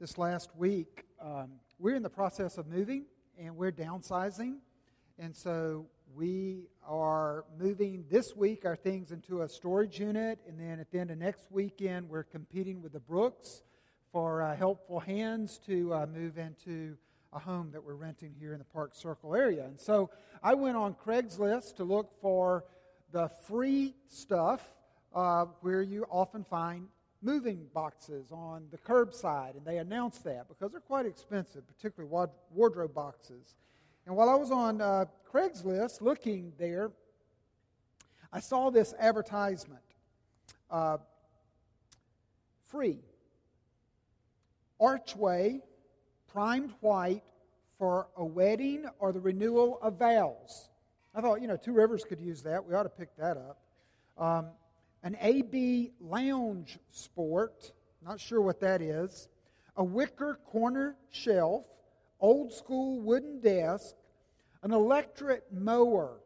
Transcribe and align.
this 0.00 0.16
last 0.16 0.50
week, 0.56 1.06
um, 1.20 1.50
we're 1.80 1.96
in 1.96 2.04
the 2.04 2.10
process 2.10 2.56
of 2.56 2.68
moving 2.68 3.04
and 3.36 3.56
we're 3.56 3.72
downsizing. 3.72 4.58
And 5.18 5.34
so 5.34 5.86
we 6.14 6.68
are 6.86 7.44
moving 7.58 8.04
this 8.08 8.36
week 8.36 8.64
our 8.64 8.76
things 8.76 9.10
into 9.10 9.42
a 9.42 9.48
storage 9.48 9.98
unit. 9.98 10.38
And 10.46 10.58
then 10.58 10.78
at 10.78 10.92
the 10.92 11.00
end 11.00 11.10
of 11.10 11.18
next 11.18 11.50
weekend, 11.50 12.08
we're 12.08 12.22
competing 12.22 12.80
with 12.80 12.92
the 12.92 13.00
Brooks 13.00 13.64
for 14.12 14.40
uh, 14.40 14.54
helpful 14.54 15.00
hands 15.00 15.58
to 15.66 15.92
uh, 15.92 16.06
move 16.06 16.38
into 16.38 16.96
a 17.32 17.40
home 17.40 17.70
that 17.72 17.82
we're 17.82 17.94
renting 17.94 18.34
here 18.38 18.52
in 18.52 18.58
the 18.60 18.64
Park 18.64 18.94
Circle 18.94 19.34
area. 19.34 19.64
And 19.64 19.80
so 19.80 20.10
I 20.44 20.54
went 20.54 20.76
on 20.76 20.94
Craigslist 20.94 21.74
to 21.76 21.84
look 21.84 22.12
for 22.20 22.64
the 23.10 23.28
free 23.48 23.96
stuff 24.06 24.62
uh, 25.12 25.46
where 25.60 25.82
you 25.82 26.06
often 26.08 26.44
find 26.44 26.86
moving 27.22 27.66
boxes 27.74 28.30
on 28.30 28.66
the 28.70 28.78
curbside, 28.78 29.56
and 29.56 29.64
they 29.64 29.78
announced 29.78 30.24
that 30.24 30.48
because 30.48 30.70
they're 30.70 30.80
quite 30.80 31.06
expensive, 31.06 31.66
particularly 31.66 32.28
wardrobe 32.52 32.94
boxes. 32.94 33.56
And 34.06 34.16
while 34.16 34.28
I 34.28 34.34
was 34.34 34.50
on 34.50 34.80
uh, 34.80 35.06
Craigslist 35.30 36.00
looking 36.00 36.52
there, 36.58 36.90
I 38.32 38.40
saw 38.40 38.70
this 38.70 38.94
advertisement 38.98 39.82
uh, 40.70 40.98
free 42.68 43.00
archway 44.80 45.60
primed 46.32 46.72
white 46.80 47.22
for 47.78 48.08
a 48.16 48.24
wedding 48.24 48.86
or 48.98 49.12
the 49.12 49.20
renewal 49.20 49.78
of 49.82 49.98
vows. 49.98 50.68
I 51.14 51.20
thought, 51.20 51.40
you 51.40 51.48
know, 51.48 51.56
Two 51.56 51.72
Rivers 51.72 52.04
could 52.04 52.20
use 52.20 52.42
that. 52.42 52.64
We 52.64 52.74
ought 52.74 52.84
to 52.84 52.88
pick 52.88 53.16
that 53.16 53.36
up. 53.36 53.58
Um, 54.16 54.46
an 55.08 55.16
AB 55.22 55.90
lounge 56.02 56.78
sport, 56.90 57.72
not 58.04 58.20
sure 58.20 58.42
what 58.42 58.60
that 58.60 58.82
is, 58.82 59.30
a 59.78 59.82
wicker 59.82 60.38
corner 60.44 60.96
shelf, 61.08 61.64
old 62.20 62.52
school 62.52 63.00
wooden 63.00 63.40
desk, 63.40 63.94
an 64.62 64.70
electric 64.70 65.50
mower, 65.50 66.20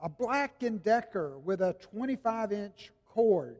a 0.00 0.08
Black 0.08 0.62
& 0.72 0.84
Decker 0.84 1.36
with 1.40 1.60
a 1.60 1.74
25 1.80 2.52
inch 2.52 2.92
cord, 3.08 3.56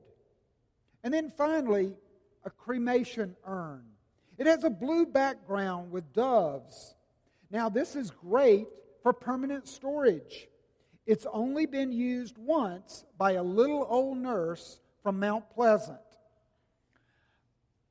and 1.03 1.13
then 1.13 1.33
finally, 1.37 1.97
a 2.45 2.51
cremation 2.51 3.35
urn. 3.45 3.83
It 4.39 4.47
has 4.47 4.63
a 4.63 4.71
blue 4.71 5.07
background 5.07 5.91
with 5.91 6.13
doves. 6.13 6.95
Now, 7.51 7.69
this 7.69 7.97
is 7.97 8.13
great 8.13 8.69
for 9.03 9.13
permanent 9.13 9.67
storage. 9.67 10.47
It's 11.09 11.27
only 11.33 11.65
been 11.65 11.91
used 11.91 12.37
once 12.37 13.07
by 13.17 13.33
a 13.33 13.43
little 13.43 13.87
old 13.89 14.19
nurse 14.19 14.79
from 15.03 15.19
Mount 15.19 15.49
Pleasant. 15.49 15.99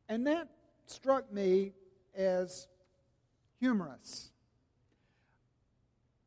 And 0.08 0.28
that 0.28 0.48
struck 0.86 1.34
me 1.34 1.74
as 2.16 2.68
humorous. 3.60 4.30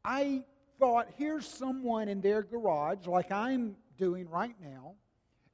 I 0.05 0.43
thought, 0.81 1.07
here's 1.17 1.47
someone 1.47 2.09
in 2.09 2.21
their 2.21 2.43
garage, 2.43 3.07
like 3.07 3.31
I'm 3.31 3.77
doing 3.97 4.29
right 4.29 4.57
now, 4.61 4.95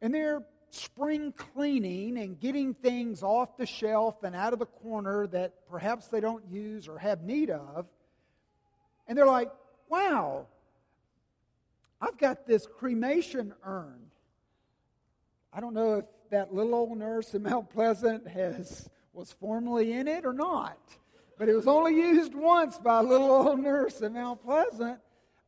and 0.01 0.14
they're 0.14 0.42
spring 0.70 1.34
cleaning 1.37 2.17
and 2.17 2.41
getting 2.41 2.73
things 2.73 3.23
off 3.23 3.59
the 3.59 3.67
shelf 3.67 4.23
and 4.23 4.34
out 4.34 4.55
of 4.55 4.59
the 4.59 4.64
corner 4.64 5.27
that 5.27 5.53
perhaps 5.69 6.07
they 6.07 6.20
don't 6.20 6.47
use 6.51 6.89
or 6.89 6.97
have 6.97 7.25
need 7.25 7.51
of. 7.51 7.87
And 9.07 9.19
they're 9.19 9.27
like, 9.27 9.51
wow, 9.91 10.47
I've 12.00 12.19
got 12.19 12.47
this 12.47 12.66
cremation 12.66 13.55
urn. 13.64 13.98
I 15.52 15.61
don't 15.61 15.75
know 15.75 15.94
if 15.94 16.05
that 16.30 16.52
little 16.52 16.75
old 16.75 16.98
nurse 16.98 17.34
in 17.34 17.42
Mount 17.42 17.70
Pleasant 17.70 18.27
has 18.28 18.89
was 19.12 19.33
formerly 19.33 19.92
in 19.92 20.06
it 20.06 20.27
or 20.27 20.34
not, 20.34 20.78
but 21.39 21.48
it 21.48 21.55
was 21.55 21.67
only 21.67 21.94
used 21.94 22.34
once 22.34 22.78
by 22.78 22.98
a 22.98 23.02
little 23.02 23.30
old 23.30 23.58
nurse 23.61 24.02
in 24.02 24.12
Mount 24.12 24.42
Pleasant. 24.42 24.98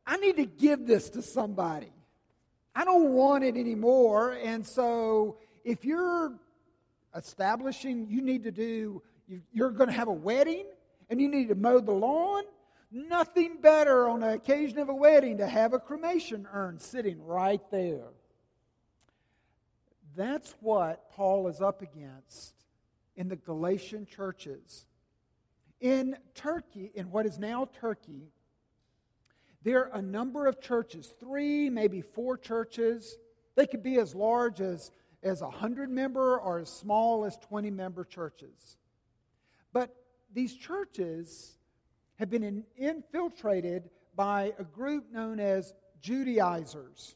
I 0.07 0.17
need 0.17 0.37
to 0.37 0.45
give 0.45 0.87
this 0.87 1.11
to 1.11 1.21
somebody. 1.21 1.91
I 2.73 2.83
don't 2.83 3.11
want 3.11 3.43
it 3.43 3.55
anymore, 3.57 4.33
and 4.43 4.65
so 4.65 5.37
if 5.63 5.85
you're 5.85 6.33
establishing, 7.15 8.07
you 8.09 8.21
need 8.21 8.43
to 8.43 8.51
do. 8.51 9.03
You're 9.53 9.69
going 9.69 9.89
to 9.89 9.95
have 9.95 10.07
a 10.07 10.13
wedding, 10.13 10.65
and 11.09 11.21
you 11.21 11.27
need 11.27 11.49
to 11.49 11.55
mow 11.55 11.79
the 11.79 11.91
lawn 11.91 12.43
Nothing 12.91 13.57
better 13.61 14.07
on 14.09 14.21
the 14.21 14.33
occasion 14.33 14.79
of 14.79 14.89
a 14.89 14.95
wedding 14.95 15.37
to 15.37 15.47
have 15.47 15.73
a 15.73 15.79
cremation 15.79 16.47
urn 16.51 16.79
sitting 16.79 17.23
right 17.23 17.61
there. 17.69 18.07
That's 20.15 20.55
what 20.59 21.11
Paul 21.11 21.47
is 21.47 21.61
up 21.61 21.81
against 21.83 22.53
in 23.15 23.27
the 23.27 23.35
Galatian 23.35 24.07
churches. 24.07 24.85
In 25.79 26.17
Turkey, 26.33 26.91
in 26.95 27.11
what 27.11 27.27
is 27.27 27.37
now 27.37 27.69
Turkey, 27.79 28.31
there 29.61 29.85
are 29.85 29.99
a 29.99 30.01
number 30.01 30.47
of 30.47 30.59
churches, 30.59 31.13
three, 31.19 31.69
maybe 31.69 32.01
four 32.01 32.37
churches. 32.37 33.17
They 33.55 33.67
could 33.67 33.83
be 33.83 33.97
as 33.99 34.15
large 34.15 34.61
as, 34.61 34.91
as 35.21 35.41
100 35.41 35.91
member 35.91 36.39
or 36.39 36.59
as 36.59 36.69
small 36.69 37.23
as 37.23 37.37
20 37.37 37.69
member 37.69 38.03
churches. 38.03 38.77
But 39.73 39.95
these 40.33 40.55
churches 40.55 41.58
have 42.19 42.29
been 42.29 42.43
in, 42.43 42.63
infiltrated 42.77 43.89
by 44.15 44.53
a 44.59 44.63
group 44.63 45.11
known 45.11 45.39
as 45.39 45.73
Judaizers. 46.01 47.15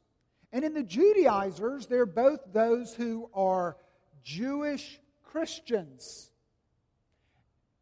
And 0.52 0.64
in 0.64 0.74
the 0.74 0.84
Judaizers, 0.84 1.88
they're 1.88 2.06
both 2.06 2.40
those 2.54 2.94
who 2.96 3.30
are 3.34 3.76
Jewish 4.24 5.00
Christians, 5.24 6.32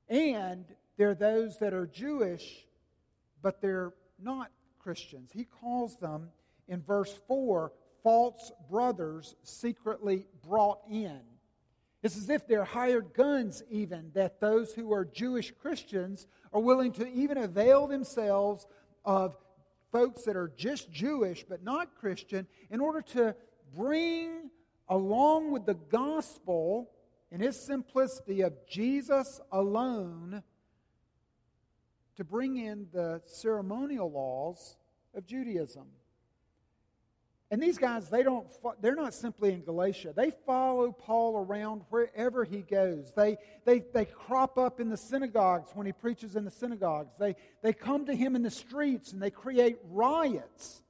and 0.10 0.66
they're 0.98 1.16
those 1.16 1.60
that 1.60 1.74
are 1.74 1.86
Jewish, 1.86 2.66
but 3.42 3.62
they're 3.62 3.94
not 4.20 4.50
Christians. 4.80 5.30
He 5.32 5.44
calls 5.44 5.98
them 5.98 6.30
in 6.68 6.82
verse 6.82 7.14
4 7.28 7.72
false 8.04 8.52
brothers 8.70 9.36
secretly 9.44 10.26
brought 10.48 10.80
in. 10.90 11.20
It's 12.04 12.18
as 12.18 12.30
if 12.30 12.48
they're 12.48 12.64
hired 12.64 13.14
guns, 13.14 13.64
even, 13.70 14.12
that 14.14 14.40
those 14.40 14.74
who 14.74 14.92
are 14.92 15.06
Jewish 15.06 15.52
Christians 15.62 16.28
are 16.52 16.60
willing 16.60 16.92
to 16.94 17.08
even 17.08 17.38
avail 17.38 17.88
themselves 17.88 18.66
of 19.06 19.38
folks 19.92 20.24
that 20.24 20.36
are 20.36 20.52
just 20.56 20.92
Jewish 20.92 21.46
but 21.48 21.64
not 21.64 21.96
Christian 21.96 22.48
in 22.70 22.80
order 22.80 23.02
to 23.14 23.36
bring 23.76 24.50
along 24.90 25.52
with 25.52 25.66
the 25.66 25.76
gospel 25.76 26.90
in 27.30 27.42
its 27.42 27.60
simplicity 27.60 28.42
of 28.42 28.54
Jesus 28.68 29.40
alone 29.52 30.44
to 32.18 32.24
bring 32.24 32.58
in 32.58 32.88
the 32.92 33.22
ceremonial 33.26 34.12
laws 34.12 34.76
of 35.16 35.26
Judaism. 35.26 35.88
And 37.52 37.62
these 37.62 37.78
guys, 37.78 38.08
they 38.08 38.24
don't, 38.24 38.48
they're 38.82 38.96
not 38.96 39.14
simply 39.14 39.52
in 39.52 39.62
Galatia. 39.62 40.14
They 40.16 40.32
follow 40.46 40.94
Paul 40.94 41.36
around 41.36 41.82
wherever 41.90 42.46
he 42.46 42.62
goes. 42.62 43.12
They, 43.14 43.38
they, 43.66 43.84
they 43.94 44.06
crop 44.06 44.58
up 44.58 44.80
in 44.80 44.88
the 44.88 44.96
synagogues 44.96 45.72
when 45.74 45.86
he 45.86 45.92
preaches 45.92 46.38
in 46.38 46.46
the 46.46 46.52
synagogues. 46.52 47.14
They, 47.20 47.36
they 47.62 47.74
come 47.74 48.06
to 48.06 48.16
him 48.16 48.38
in 48.38 48.42
the 48.42 48.50
streets 48.50 49.12
and 49.12 49.22
they 49.22 49.32
create 49.32 49.80
riots. 49.90 50.82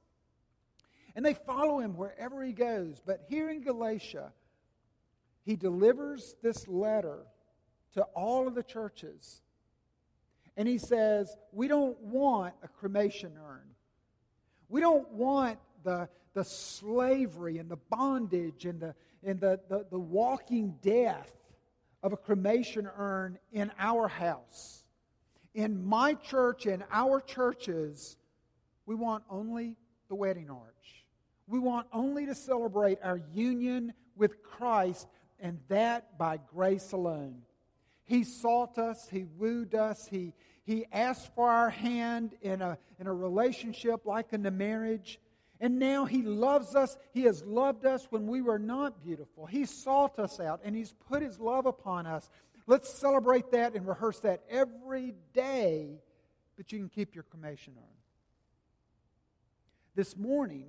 And 1.16 1.26
they 1.26 1.34
follow 1.34 1.80
him 1.80 1.96
wherever 1.96 2.44
he 2.44 2.52
goes. 2.52 3.02
But 3.04 3.24
here 3.28 3.50
in 3.50 3.62
Galatia, 3.62 4.32
he 5.44 5.56
delivers 5.56 6.36
this 6.44 6.68
letter 6.68 7.26
to 7.94 8.02
all 8.14 8.46
of 8.46 8.54
the 8.54 8.62
churches. 8.62 9.42
And 10.56 10.68
he 10.68 10.78
says, 10.78 11.36
We 11.50 11.66
don't 11.66 11.98
want 12.00 12.54
a 12.62 12.68
cremation 12.68 13.32
urn. 13.36 13.66
We 14.68 14.80
don't 14.80 15.10
want 15.10 15.58
the 15.82 16.08
the 16.34 16.44
slavery 16.44 17.58
and 17.58 17.70
the 17.70 17.78
bondage 17.90 18.64
and 18.64 18.80
the, 18.80 18.94
and 19.24 19.40
the, 19.40 19.60
the, 19.68 19.86
the 19.90 19.98
walking 19.98 20.76
death 20.82 21.32
of 22.02 22.12
a 22.12 22.16
cremation 22.16 22.88
urn 22.96 23.38
in 23.52 23.70
our 23.78 24.08
house. 24.08 24.84
In 25.54 25.84
my 25.84 26.14
church 26.14 26.66
and 26.66 26.84
our 26.90 27.20
churches, 27.20 28.16
we 28.86 28.94
want 28.94 29.24
only 29.30 29.76
the 30.08 30.14
wedding 30.14 30.50
arch. 30.50 31.06
We 31.46 31.58
want 31.58 31.86
only 31.92 32.26
to 32.26 32.34
celebrate 32.34 32.98
our 33.02 33.20
union 33.32 33.92
with 34.16 34.42
Christ, 34.42 35.08
and 35.40 35.58
that 35.68 36.18
by 36.18 36.38
grace 36.54 36.92
alone. 36.92 37.42
He 38.04 38.24
sought 38.24 38.78
us, 38.78 39.08
He 39.10 39.24
wooed 39.24 39.74
us, 39.74 40.06
He, 40.06 40.32
he 40.64 40.86
asked 40.92 41.34
for 41.34 41.50
our 41.50 41.70
hand 41.70 42.34
in 42.40 42.62
a, 42.62 42.78
in 42.98 43.06
a 43.06 43.12
relationship 43.12 44.06
like 44.06 44.32
in 44.32 44.46
a 44.46 44.50
marriage. 44.50 45.18
And 45.62 45.78
now 45.78 46.04
He 46.04 46.22
loves 46.22 46.74
us. 46.74 46.98
He 47.14 47.22
has 47.22 47.44
loved 47.44 47.86
us 47.86 48.08
when 48.10 48.26
we 48.26 48.42
were 48.42 48.58
not 48.58 49.00
beautiful. 49.00 49.46
He 49.46 49.64
sought 49.64 50.18
us 50.18 50.40
out 50.40 50.60
and 50.64 50.74
He's 50.74 50.92
put 51.08 51.22
His 51.22 51.38
love 51.38 51.66
upon 51.66 52.04
us. 52.04 52.28
Let's 52.66 52.92
celebrate 52.92 53.52
that 53.52 53.74
and 53.74 53.86
rehearse 53.86 54.18
that 54.20 54.42
every 54.50 55.14
day, 55.32 56.00
but 56.56 56.72
you 56.72 56.80
can 56.80 56.88
keep 56.88 57.14
your 57.14 57.22
cremation 57.22 57.74
urn. 57.76 57.84
This 59.94 60.16
morning, 60.16 60.66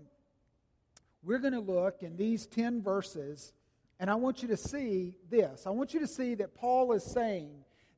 we're 1.23 1.39
going 1.39 1.53
to 1.53 1.59
look 1.59 2.03
in 2.03 2.15
these 2.15 2.45
10 2.45 2.83
verses, 2.83 3.51
and 3.99 4.11
I 4.11 4.15
want 4.15 4.43
you 4.43 4.49
to 4.49 4.57
see 4.57 5.15
this. 5.31 5.65
I 5.65 5.71
want 5.71 5.95
you 5.95 6.01
to 6.01 6.07
see 6.07 6.35
that 6.35 6.53
Paul 6.53 6.91
is 6.93 7.03
saying 7.03 7.49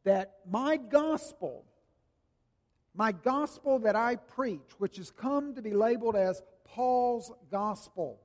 that 0.06 0.36
my 0.50 0.77
gospel, 0.77 1.65
my 2.94 3.12
gospel 3.12 3.80
that 3.80 3.97
I 3.97 4.15
preach, 4.15 4.71
which 4.77 4.95
has 4.95 5.12
come 5.12 5.56
to 5.56 5.62
be 5.62 5.74
labeled 5.74 6.15
as 6.15 6.42
Paul's 6.65 7.31
gospel, 7.50 8.19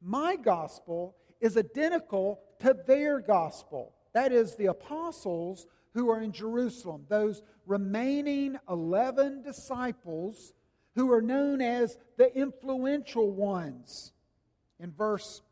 my 0.00 0.36
gospel 0.36 1.14
is 1.40 1.56
identical 1.56 2.40
to 2.60 2.76
their 2.86 3.20
gospel. 3.20 3.92
That 4.12 4.32
is, 4.32 4.56
the 4.56 4.66
apostles 4.66 5.66
who 5.94 6.10
are 6.10 6.20
in 6.20 6.32
Jerusalem, 6.32 7.04
those 7.08 7.42
remaining 7.66 8.56
11 8.68 9.42
disciples 9.42 10.52
who 10.94 11.12
are 11.12 11.22
known 11.22 11.60
as 11.60 11.98
the 12.16 12.34
influential 12.36 13.30
ones. 13.30 14.12
In 14.80 14.92
verse, 14.92 15.42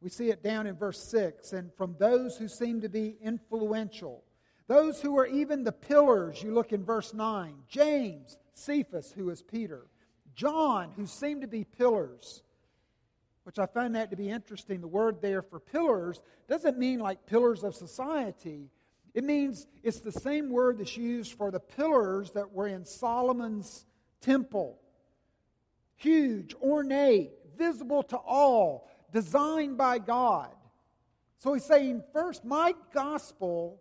we 0.00 0.08
see 0.08 0.30
it 0.30 0.42
down 0.42 0.66
in 0.66 0.76
verse 0.76 1.02
6, 1.02 1.52
and 1.52 1.72
from 1.74 1.96
those 1.98 2.36
who 2.36 2.48
seem 2.48 2.80
to 2.80 2.88
be 2.88 3.16
influential, 3.22 4.24
those 4.66 5.00
who 5.00 5.18
are 5.18 5.26
even 5.26 5.64
the 5.64 5.72
pillars, 5.72 6.42
you 6.42 6.52
look 6.52 6.72
in 6.72 6.84
verse 6.84 7.14
9, 7.14 7.54
James, 7.68 8.38
Cephas, 8.54 9.12
who 9.12 9.30
is 9.30 9.42
Peter, 9.42 9.86
John, 10.38 10.92
who 10.96 11.06
seem 11.06 11.42
to 11.42 11.48
be 11.48 11.64
pillars 11.64 12.42
which 13.48 13.58
I 13.58 13.64
find 13.64 13.94
that 13.94 14.10
to 14.10 14.16
be 14.16 14.28
interesting. 14.28 14.82
The 14.82 14.86
word 14.88 15.22
there 15.22 15.40
for 15.40 15.58
pillars 15.58 16.20
doesn't 16.50 16.76
mean 16.76 17.00
like 17.00 17.24
pillars 17.24 17.64
of 17.64 17.74
society. 17.74 18.68
It 19.14 19.24
means 19.24 19.66
it's 19.82 20.00
the 20.00 20.12
same 20.12 20.50
word 20.50 20.76
that's 20.76 20.98
used 20.98 21.32
for 21.32 21.50
the 21.50 21.58
pillars 21.58 22.30
that 22.32 22.52
were 22.52 22.66
in 22.66 22.84
Solomon's 22.84 23.86
temple. 24.20 24.78
Huge, 25.96 26.54
ornate, 26.60 27.30
visible 27.56 28.02
to 28.02 28.18
all, 28.18 28.90
designed 29.14 29.78
by 29.78 29.98
God. 29.98 30.54
So 31.38 31.54
he's 31.54 31.64
saying, 31.64 32.02
first, 32.12 32.44
my 32.44 32.74
gospel 32.92 33.80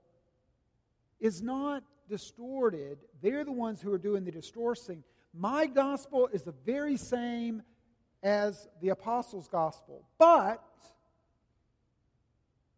is 1.19 1.41
not 1.41 1.83
distorted. 2.07 2.99
They're 3.21 3.43
the 3.43 3.51
ones 3.51 3.81
who 3.81 3.91
are 3.91 3.97
doing 3.97 4.23
the 4.23 4.31
distorting. 4.31 5.03
My 5.39 5.67
gospel 5.67 6.27
is 6.33 6.41
the 6.41 6.53
very 6.65 6.97
same 6.97 7.61
as 8.23 8.67
the 8.81 8.89
apostles' 8.89 9.47
gospel. 9.47 10.03
But, 10.17 10.63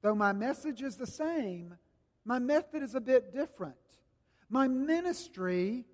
though 0.02 0.16
my 0.16 0.34
message 0.34 0.82
is 0.82 0.98
the 0.98 1.08
same, 1.08 1.78
my 2.26 2.38
method 2.38 2.84
is 2.84 2.96
a 2.96 3.00
bit 3.00 3.34
different. 3.34 3.76
My 4.50 4.68
ministry, 4.68 5.86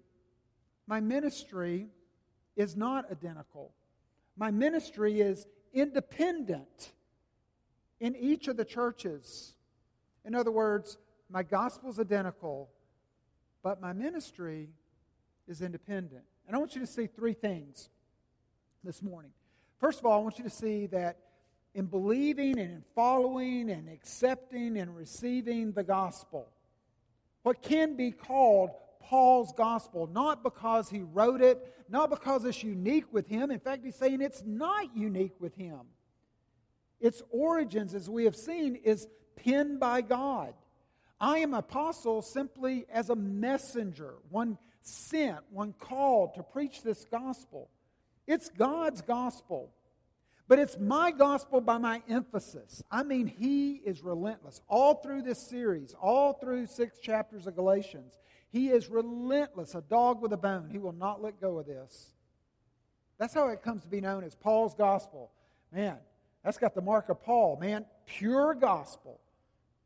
my 0.88 1.00
ministry 1.00 1.90
is 2.56 2.76
not 2.76 3.12
identical. 3.12 3.72
My 4.36 4.50
ministry 4.50 5.22
is 5.22 5.46
independent 5.72 6.94
in 8.00 8.16
each 8.16 8.48
of 8.48 8.58
the 8.58 8.66
churches. 8.66 9.54
In 10.24 10.34
other 10.34 10.52
words, 10.52 10.98
my 11.30 11.44
gospel 11.44 11.92
is 11.92 12.00
identical, 12.00 12.72
but 13.62 13.80
my 13.82 13.94
ministry 13.94 14.70
is 15.48 15.62
independent. 15.62 16.24
And 16.48 16.56
I 16.56 16.60
want 16.60 16.76
you 16.76 16.82
to 16.82 16.88
see 16.88 17.08
three 17.08 17.34
things 17.34 17.90
this 18.84 19.02
morning. 19.02 19.32
First 19.80 20.00
of 20.00 20.06
all, 20.06 20.20
I 20.20 20.22
want 20.22 20.38
you 20.38 20.44
to 20.44 20.50
see 20.50 20.86
that 20.88 21.18
in 21.74 21.86
believing 21.86 22.60
and 22.60 22.72
in 22.72 22.84
following 22.94 23.70
and 23.70 23.90
accepting 23.90 24.78
and 24.78 24.96
receiving 24.96 25.74
the 25.74 25.84
gospel, 25.84 26.48
what 27.44 27.62
can 27.62 27.96
be 27.96 28.12
called 28.12 28.72
Paul's 29.02 29.54
gospel, 29.54 30.08
not 30.08 30.42
because 30.44 30.90
he 30.90 31.02
wrote 31.02 31.42
it, 31.42 31.76
not 31.90 32.10
because 32.10 32.44
it's 32.46 32.64
unique 32.64 33.12
with 33.12 33.28
him. 33.28 33.52
In 33.52 33.60
fact, 33.60 33.84
he's 33.86 33.96
saying 33.96 34.22
it's 34.22 34.44
not 34.46 34.96
unique 34.96 35.36
with 35.40 35.56
him. 35.56 35.82
Its 37.00 37.22
origins, 37.30 37.94
as 37.94 38.10
we 38.10 38.26
have 38.26 38.36
seen, 38.36 38.76
is 38.76 39.08
penned 39.36 39.80
by 39.80 40.02
God. 40.02 40.54
I 41.20 41.40
am 41.40 41.54
apostle 41.54 42.22
simply 42.22 42.86
as 42.92 43.10
a 43.10 43.16
messenger, 43.16 44.16
one 44.30 44.58
sent, 44.88 45.40
one 45.50 45.74
called 45.80 46.36
to 46.36 46.44
preach 46.44 46.82
this 46.84 47.06
gospel. 47.06 47.70
It's 48.28 48.50
God's 48.50 49.02
gospel. 49.02 49.72
But 50.48 50.60
it's 50.60 50.78
my 50.78 51.12
gospel 51.12 51.60
by 51.60 51.80
my 51.80 52.04
emphasis. 52.08 52.84
I 52.92 53.02
mean, 53.02 53.26
he 53.26 53.82
is 53.84 54.04
relentless. 54.04 54.62
All 54.68 54.96
through 54.96 55.24
this 55.24 55.40
series, 55.40 55.96
all 56.00 56.34
through 56.34 56.68
six 56.68 57.00
chapters 57.00 57.48
of 57.48 57.56
Galatians, 57.56 58.20
he 58.52 58.70
is 58.70 58.88
relentless, 58.88 59.74
a 59.74 59.82
dog 59.82 60.22
with 60.22 60.34
a 60.34 60.38
bone. 60.38 60.70
He 60.72 60.78
will 60.78 60.94
not 60.94 61.22
let 61.22 61.42
go 61.42 61.58
of 61.58 61.66
this. 61.66 62.14
That's 63.18 63.34
how 63.34 63.48
it 63.48 63.64
comes 63.64 63.84
to 63.84 63.90
be 63.90 64.02
known 64.02 64.24
as 64.24 64.36
Paul's 64.36 64.76
gospel. 64.76 65.32
Man, 65.74 65.98
that's 66.44 66.58
got 66.58 66.76
the 66.76 66.82
mark 66.82 67.10
of 67.10 67.24
Paul, 67.24 67.58
man. 67.60 67.86
Pure 68.06 68.56
gospel. 68.56 69.20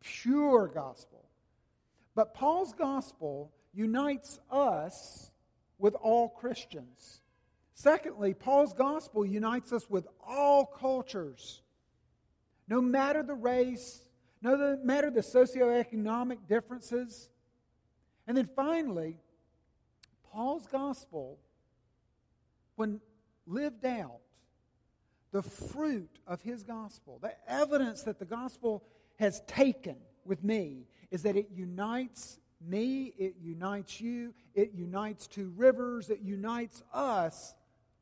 Pure 0.01 0.71
gospel. 0.73 1.23
But 2.15 2.33
Paul's 2.33 2.73
gospel 2.73 3.51
unites 3.73 4.39
us 4.51 5.31
with 5.77 5.95
all 5.95 6.29
Christians. 6.29 7.21
Secondly, 7.73 8.33
Paul's 8.33 8.73
gospel 8.73 9.25
unites 9.25 9.71
us 9.71 9.89
with 9.89 10.05
all 10.27 10.65
cultures. 10.65 11.61
No 12.67 12.81
matter 12.81 13.23
the 13.23 13.33
race, 13.33 14.05
no 14.41 14.77
matter 14.83 15.09
the 15.09 15.21
socioeconomic 15.21 16.47
differences. 16.47 17.29
And 18.27 18.37
then 18.37 18.49
finally, 18.55 19.17
Paul's 20.31 20.67
gospel, 20.67 21.39
when 22.75 23.01
lived 23.45 23.85
out, 23.85 24.19
the 25.31 25.41
fruit 25.43 26.19
of 26.25 26.41
his 26.41 26.63
gospel, 26.63 27.19
the 27.21 27.33
evidence 27.47 28.03
that 28.03 28.19
the 28.19 28.25
gospel 28.25 28.83
has 29.19 29.41
taken 29.41 29.95
with 30.25 30.43
me, 30.43 30.87
is 31.11 31.23
that 31.23 31.35
it 31.35 31.49
unites 31.53 32.39
me, 32.61 33.13
it 33.17 33.35
unites 33.41 34.01
you, 34.01 34.33
it 34.53 34.71
unites 34.73 35.27
two 35.27 35.53
rivers, 35.55 36.09
it 36.09 36.19
unites 36.21 36.83
us 36.93 37.53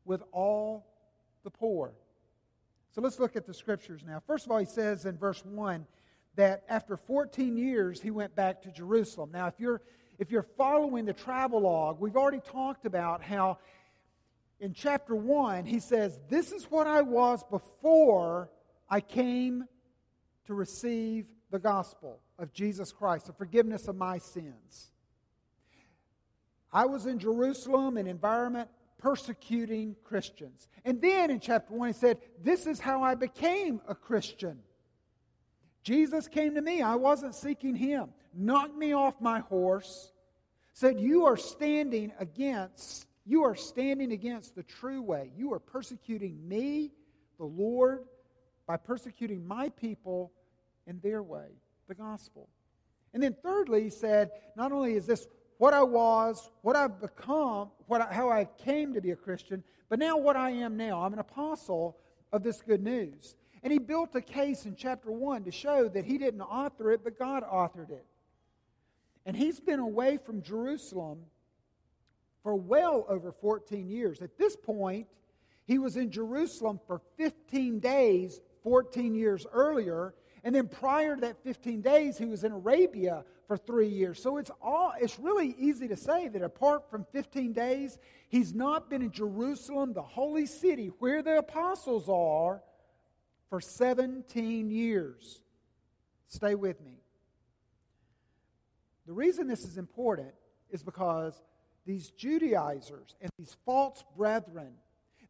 with 0.06 0.24
all 0.32 0.88
the 1.44 1.50
poor. 1.50 1.94
So 2.94 3.02
let's 3.02 3.20
look 3.20 3.36
at 3.36 3.46
the 3.46 3.54
scriptures 3.54 4.02
now. 4.06 4.22
First 4.26 4.46
of 4.46 4.52
all, 4.52 4.58
he 4.58 4.66
says 4.66 5.06
in 5.06 5.18
verse 5.18 5.44
1 5.46 5.86
that 6.36 6.64
after 6.70 6.98
14 6.98 7.58
years 7.58 8.02
he 8.02 8.12
went 8.12 8.36
back 8.36 8.64
to 8.64 8.72
Jerusalem. 8.72 9.32
Now, 9.32 9.48
if 9.48 9.60
you're 9.60 9.82
if 10.20 10.32
you're 10.32 10.48
following 10.58 11.06
the 11.06 11.14
travel 11.14 11.62
log, 11.62 12.00
we've 12.00 12.16
already 12.16 12.40
talked 12.40 12.86
about 12.86 13.22
how 13.22 13.60
in 14.60 14.74
chapter 14.74 15.16
1 15.16 15.66
he 15.66 15.80
says, 15.80 16.18
This 16.28 16.52
is 16.52 16.66
what 16.66 16.88
I 16.88 17.04
was 17.04 17.44
before 17.52 18.50
I 18.90 19.02
came 19.02 19.66
to 20.46 20.54
receive 20.54 21.28
the 21.52 21.60
gospel 21.60 22.20
of 22.40 22.54
Jesus 22.54 22.92
Christ, 22.92 23.28
the 23.28 23.34
forgiveness 23.34 23.88
of 23.88 23.96
my 23.96 24.18
sins. 24.18 24.92
I 26.72 26.86
was 26.86 27.06
in 27.06 27.20
Jerusalem, 27.20 27.98
an 27.98 28.08
environment 28.08 28.70
persecuting 28.98 29.96
Christians. 30.04 30.68
And 30.86 31.02
then 31.02 31.30
in 31.32 31.40
chapter 31.40 31.74
1, 31.74 31.90
he 31.90 31.94
said, 31.94 32.20
This 32.44 32.68
is 32.68 32.80
how 32.80 33.04
I 33.04 33.16
became 33.16 33.82
a 33.88 33.96
Christian. 33.96 34.60
Jesus 35.84 36.28
came 36.28 36.56
to 36.56 36.62
me. 36.62 36.82
I 36.82 36.96
wasn't 36.96 37.36
seeking 37.36 37.76
him. 37.76 38.10
Knocked 38.34 38.76
me 38.76 38.94
off 38.94 39.22
my 39.22 39.40
horse. 39.40 40.12
Said, 40.74 41.00
You 41.00 41.26
are 41.26 41.38
standing 41.38 42.12
against, 42.20 43.08
you 43.26 43.44
are 43.44 43.56
standing 43.56 44.12
against 44.12 44.56
the 44.56 44.64
true 44.64 45.02
way. 45.02 45.32
You 45.36 45.54
are 45.54 45.60
persecuting 45.60 46.48
me, 46.48 46.92
the 47.38 47.46
Lord, 47.46 48.04
by 48.68 48.78
persecuting 48.78 49.48
my 49.48 49.70
people 49.70 50.34
in 50.86 51.00
their 51.00 51.24
way, 51.24 51.48
the 51.88 51.96
gospel. 51.96 52.50
And 53.14 53.24
then 53.24 53.36
thirdly, 53.42 53.84
he 53.84 53.90
said, 53.90 54.32
not 54.56 54.72
only 54.72 54.94
is 54.96 55.06
this 55.06 55.28
what 55.58 55.74
I 55.74 55.84
was, 55.84 56.52
what 56.62 56.76
I've 56.76 57.02
become, 57.02 57.72
what 57.88 58.02
I, 58.02 58.14
how 58.14 58.30
I 58.30 58.46
came 58.64 58.94
to 58.94 59.02
be 59.02 59.12
a 59.12 59.16
Christian, 59.16 59.64
but 59.90 60.00
now 60.00 60.18
what 60.18 60.36
I 60.36 60.52
am 60.52 60.78
now. 60.78 61.02
I'm 61.02 61.14
an 61.14 61.20
apostle 61.20 61.98
of 62.32 62.44
this 62.44 62.62
good 62.62 62.84
news. 62.84 63.36
And 63.64 63.74
he 63.74 63.80
built 63.80 64.16
a 64.16 64.22
case 64.22 64.66
in 64.66 64.76
chapter 64.76 65.12
1 65.12 65.46
to 65.46 65.52
show 65.52 65.88
that 65.90 66.06
he 66.06 66.18
didn't 66.18 66.42
author 66.42 66.92
it, 66.92 67.04
but 67.04 67.18
God 67.18 67.44
authored 67.44 67.90
it. 67.90 68.06
And 69.26 69.36
he's 69.36 69.60
been 69.60 69.80
away 69.80 70.18
from 70.18 70.42
Jerusalem 70.42 71.20
for 72.44 72.56
well 72.56 73.06
over 73.10 73.32
14 73.32 73.90
years. 73.90 74.22
At 74.22 74.38
this 74.38 74.56
point, 74.56 75.08
he 75.66 75.80
was 75.80 75.98
in 75.98 76.12
Jerusalem 76.12 76.80
for 76.88 77.02
15 77.18 77.80
days 77.80 78.40
14 78.64 79.16
years 79.16 79.46
earlier. 79.52 80.14
And 80.44 80.54
then 80.54 80.68
prior 80.68 81.16
to 81.16 81.22
that 81.22 81.44
15 81.44 81.82
days, 81.82 82.18
he 82.18 82.26
was 82.26 82.44
in 82.44 82.52
Arabia 82.52 83.24
for 83.48 83.58
three 83.58 83.88
years. 83.88 84.22
So 84.22 84.38
it's 84.38 84.52
all 84.62 84.94
it's 85.00 85.20
really 85.20 85.56
easy 85.58 85.88
to 85.88 85.96
say 85.96 86.28
that 86.28 86.42
apart 86.42 86.90
from 86.90 87.06
15 87.12 87.54
days, 87.54 87.98
he's 88.30 88.54
not 88.54 88.90
been 88.90 89.02
in 89.02 89.12
Jerusalem, 89.12 89.94
the 89.94 90.02
holy 90.02 90.46
city, 90.46 90.92
where 91.00 91.22
the 91.22 91.38
apostles 91.38 92.10
are, 92.10 92.62
for 93.50 93.62
17 93.62 94.70
years. 94.70 95.42
Stay 96.28 96.56
with 96.56 96.82
me. 96.82 97.00
The 99.06 99.14
reason 99.14 99.48
this 99.48 99.64
is 99.64 99.78
important 99.78 100.34
is 100.70 100.84
because 100.84 101.42
these 101.86 102.10
Judaizers 102.12 103.16
and 103.22 103.32
these 103.40 103.56
false 103.66 104.04
brethren, 104.18 104.74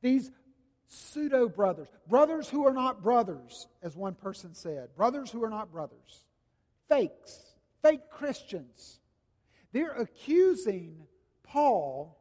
these 0.01 0.31
pseudo 0.87 1.49
brothers, 1.49 1.87
brothers 2.07 2.49
who 2.49 2.65
are 2.65 2.73
not 2.73 3.03
brothers, 3.03 3.67
as 3.81 3.95
one 3.95 4.15
person 4.15 4.53
said, 4.53 4.95
brothers 4.95 5.29
who 5.31 5.43
are 5.43 5.49
not 5.49 5.71
brothers, 5.71 6.23
fakes, 6.87 7.53
fake 7.81 8.09
Christians. 8.09 8.99
They're 9.71 9.91
accusing 9.91 11.07
Paul. 11.43 12.17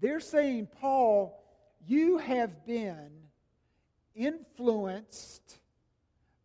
They're 0.00 0.20
saying, 0.20 0.68
Paul, 0.80 1.42
you 1.86 2.18
have 2.18 2.66
been 2.66 3.10
influenced 4.14 5.58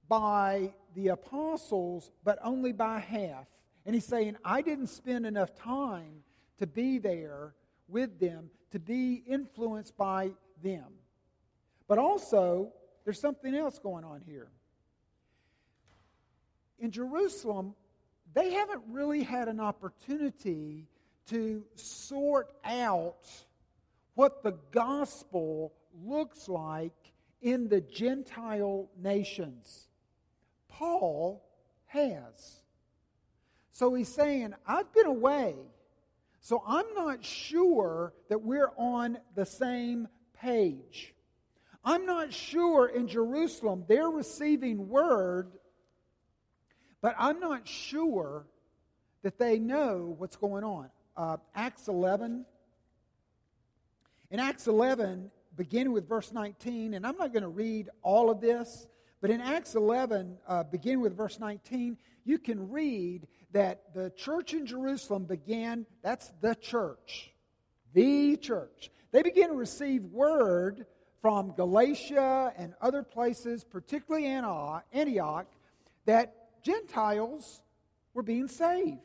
by 0.08 0.74
the 0.96 1.10
apostles, 1.10 2.12
but 2.24 2.40
only 2.44 2.72
by 2.72 3.00
half. 3.00 3.46
And 3.86 3.94
he's 3.94 4.06
saying, 4.06 4.38
I 4.44 4.62
didn't 4.62 4.88
spend 4.88 5.26
enough 5.26 5.56
time 5.56 6.24
to 6.58 6.68
be 6.68 6.98
there 6.98 7.54
with 7.88 8.20
them, 8.20 8.50
to 8.72 8.80
be 8.80 9.24
influenced 9.28 9.96
by 9.98 10.32
them. 10.64 10.86
But 11.88 11.98
also, 11.98 12.72
there's 13.04 13.20
something 13.20 13.54
else 13.56 13.80
going 13.80 14.04
on 14.04 14.22
here. 14.26 14.48
In 16.80 16.92
Jerusalem, 16.92 17.76
they 18.34 18.52
haven't 18.52 18.82
really 18.90 19.24
had 19.24 19.48
an 19.48 19.60
opportunity 19.60 20.88
to 21.28 21.64
sort 21.76 22.52
out 22.64 23.28
what 24.16 24.44
the 24.44 24.58
gospel 24.72 25.74
looks 26.04 26.48
like 26.48 26.94
in 27.42 27.70
the 27.70 27.82
Gentile 27.82 28.90
nations. 29.02 29.88
Paul 30.68 31.44
has. 31.88 32.62
So 33.72 33.94
he's 33.94 34.14
saying, 34.14 34.54
I've 34.68 34.92
been 34.94 35.06
away, 35.06 35.56
so 36.42 36.64
I'm 36.66 36.86
not 36.96 37.24
sure 37.24 38.14
that 38.30 38.42
we're 38.42 38.72
on 38.78 39.18
the 39.36 39.46
same 39.46 40.08
page. 40.42 41.14
I'm 41.84 42.06
not 42.06 42.34
sure 42.34 42.88
in 42.88 43.08
Jerusalem 43.08 43.86
they're 43.88 44.10
receiving 44.10 44.90
word, 44.90 45.52
but 47.02 47.16
I'm 47.18 47.40
not 47.40 47.68
sure 47.68 48.48
that 49.22 49.38
they 49.38 49.60
know 49.60 50.16
what's 50.18 50.36
going 50.36 50.64
on. 50.64 50.90
Uh, 51.16 51.38
Acts 51.56 51.88
11. 51.88 52.46
In 54.32 54.40
Acts 54.40 54.68
11, 54.68 55.30
beginning 55.56 55.94
with 55.94 56.10
verse 56.10 56.34
19, 56.34 56.96
and 56.96 57.06
I'm 57.06 57.18
not 57.18 57.32
going 57.32 57.44
to 57.44 57.50
read 57.50 57.90
all 58.02 58.30
of 58.30 58.42
this, 58.42 58.88
but 59.22 59.30
in 59.30 59.40
Acts 59.42 59.76
11, 59.76 60.38
uh, 60.48 60.64
beginning 60.64 61.02
with 61.02 61.16
verse 61.16 61.40
19, 61.40 61.98
you 62.26 62.38
can 62.38 62.70
read 62.70 63.28
that 63.52 63.94
the 63.94 64.12
church 64.12 64.54
in 64.54 64.66
Jerusalem 64.66 65.24
began, 65.24 65.86
that's 66.02 66.32
the 66.42 66.56
church, 66.56 67.32
the 67.94 68.36
church. 68.38 68.92
They 69.16 69.22
began 69.22 69.48
to 69.48 69.56
receive 69.56 70.04
word 70.04 70.86
from 71.22 71.54
Galatia 71.54 72.52
and 72.58 72.74
other 72.82 73.02
places, 73.02 73.64
particularly 73.64 74.26
Antioch, 74.28 75.48
that 76.04 76.36
Gentiles 76.64 77.62
were 78.14 78.24
being 78.24 78.50
saved. 78.50 79.00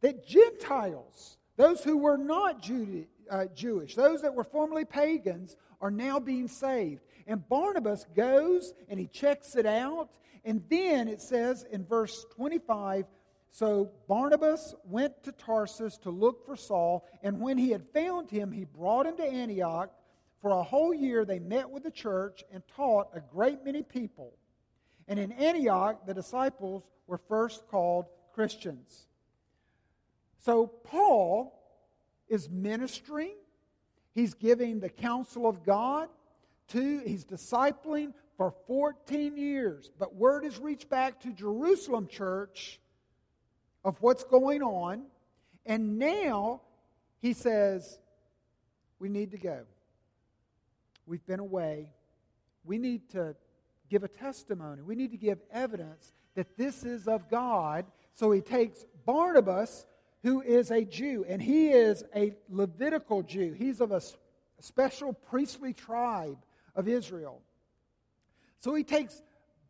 That 0.00 0.26
Gentiles, 0.26 1.38
those 1.56 1.84
who 1.84 1.98
were 1.98 2.16
not 2.16 2.68
uh, 3.30 3.44
Jewish, 3.54 3.94
those 3.94 4.20
that 4.22 4.34
were 4.34 4.42
formerly 4.42 4.84
pagans, 4.84 5.56
are 5.80 5.92
now 5.92 6.18
being 6.18 6.48
saved. 6.48 7.02
And 7.28 7.48
Barnabas 7.48 8.06
goes 8.16 8.74
and 8.88 8.98
he 8.98 9.06
checks 9.06 9.54
it 9.54 9.64
out. 9.64 10.08
And 10.44 10.64
then 10.68 11.06
it 11.06 11.22
says 11.22 11.64
in 11.70 11.84
verse 11.84 12.26
25 12.34 13.04
So 13.50 13.90
Barnabas 14.06 14.74
went 14.84 15.24
to 15.24 15.32
Tarsus 15.32 15.98
to 15.98 16.10
look 16.10 16.46
for 16.46 16.56
Saul, 16.56 17.04
and 17.22 17.40
when 17.40 17.58
he 17.58 17.70
had 17.70 17.84
found 17.92 18.30
him, 18.30 18.52
he 18.52 18.64
brought 18.64 19.06
him 19.06 19.16
to 19.16 19.24
Antioch. 19.24 19.90
For 20.40 20.52
a 20.52 20.62
whole 20.62 20.94
year 20.94 21.24
they 21.24 21.38
met 21.38 21.68
with 21.68 21.82
the 21.82 21.90
church 21.90 22.44
and 22.52 22.62
taught 22.68 23.10
a 23.12 23.20
great 23.20 23.64
many 23.64 23.82
people. 23.82 24.32
And 25.08 25.18
in 25.18 25.32
Antioch, 25.32 26.06
the 26.06 26.14
disciples 26.14 26.84
were 27.06 27.18
first 27.18 27.66
called 27.68 28.06
Christians. 28.32 29.08
So 30.38 30.68
Paul 30.68 31.60
is 32.28 32.48
ministering, 32.48 33.34
he's 34.14 34.34
giving 34.34 34.78
the 34.78 34.88
counsel 34.88 35.46
of 35.46 35.64
God 35.64 36.08
to, 36.68 37.00
he's 37.00 37.24
discipling 37.24 38.14
for 38.36 38.54
14 38.68 39.36
years. 39.36 39.90
But 39.98 40.14
word 40.14 40.44
has 40.44 40.58
reached 40.58 40.88
back 40.88 41.20
to 41.22 41.32
Jerusalem 41.32 42.06
church 42.06 42.80
of 43.84 43.96
what's 44.00 44.24
going 44.24 44.62
on. 44.62 45.02
And 45.66 45.98
now 45.98 46.62
he 47.20 47.32
says, 47.32 47.98
we 48.98 49.08
need 49.08 49.30
to 49.32 49.38
go. 49.38 49.60
We've 51.06 51.24
been 51.26 51.40
away. 51.40 51.88
We 52.64 52.78
need 52.78 53.10
to 53.10 53.34
give 53.88 54.04
a 54.04 54.08
testimony. 54.08 54.82
We 54.82 54.94
need 54.94 55.10
to 55.10 55.16
give 55.16 55.38
evidence 55.52 56.12
that 56.34 56.56
this 56.56 56.84
is 56.84 57.08
of 57.08 57.28
God. 57.28 57.84
So 58.14 58.30
he 58.30 58.40
takes 58.40 58.84
Barnabas, 59.04 59.86
who 60.22 60.42
is 60.42 60.70
a 60.70 60.84
Jew, 60.84 61.24
and 61.28 61.40
he 61.42 61.70
is 61.70 62.04
a 62.14 62.34
Levitical 62.48 63.22
Jew. 63.22 63.52
He's 63.52 63.80
of 63.80 63.92
a 63.92 64.02
special 64.60 65.12
priestly 65.12 65.72
tribe 65.72 66.38
of 66.76 66.86
Israel. 66.86 67.40
So 68.60 68.74
he 68.74 68.84
takes 68.84 69.22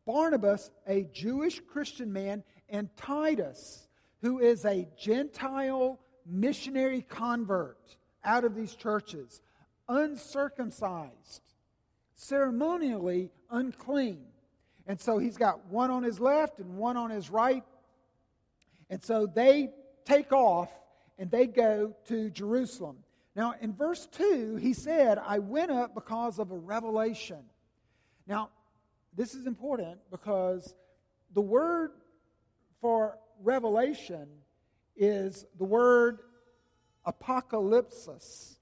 Barnabas, 0.05 0.71
a 0.87 1.05
Jewish 1.05 1.61
Christian 1.61 2.13
man, 2.13 2.43
and 2.69 2.89
Titus, 2.97 3.87
who 4.21 4.39
is 4.39 4.65
a 4.65 4.89
Gentile 4.99 5.99
missionary 6.27 7.03
convert 7.03 7.97
out 8.25 8.45
of 8.45 8.55
these 8.55 8.75
churches 8.75 9.41
uncircumcised, 9.89 11.43
ceremonially 12.15 13.31
unclean. 13.51 14.25
And 14.87 15.01
so 15.01 15.19
he's 15.19 15.37
got 15.37 15.67
one 15.67 15.91
on 15.91 16.03
his 16.03 16.21
left 16.21 16.59
and 16.59 16.77
one 16.77 16.97
on 16.97 17.11
his 17.11 17.31
right. 17.31 17.65
And 18.89 19.03
so 19.03 19.27
they 19.27 19.71
take 20.05 20.33
off 20.33 20.71
and 21.19 21.31
they 21.31 21.47
go 21.47 21.95
to 22.09 22.31
Jerusalem. 22.31 22.99
Now, 23.37 23.55
in 23.61 23.73
verse 23.73 24.07
2, 24.13 24.57
he 24.57 24.73
said, 24.73 25.19
I 25.19 25.39
went 25.39 25.71
up 25.71 25.95
because 25.95 26.39
of 26.39 26.51
a 26.51 26.57
revelation. 26.57 27.39
Now, 28.27 28.51
this 29.17 29.35
is 29.35 29.47
important 29.47 29.99
because 30.11 30.75
the 31.35 31.41
word 31.41 31.93
for 32.81 33.19
revelation 33.43 34.29
is 34.97 35.47
the 35.59 35.65
word 35.65 36.21
apocalypsis 37.07 38.57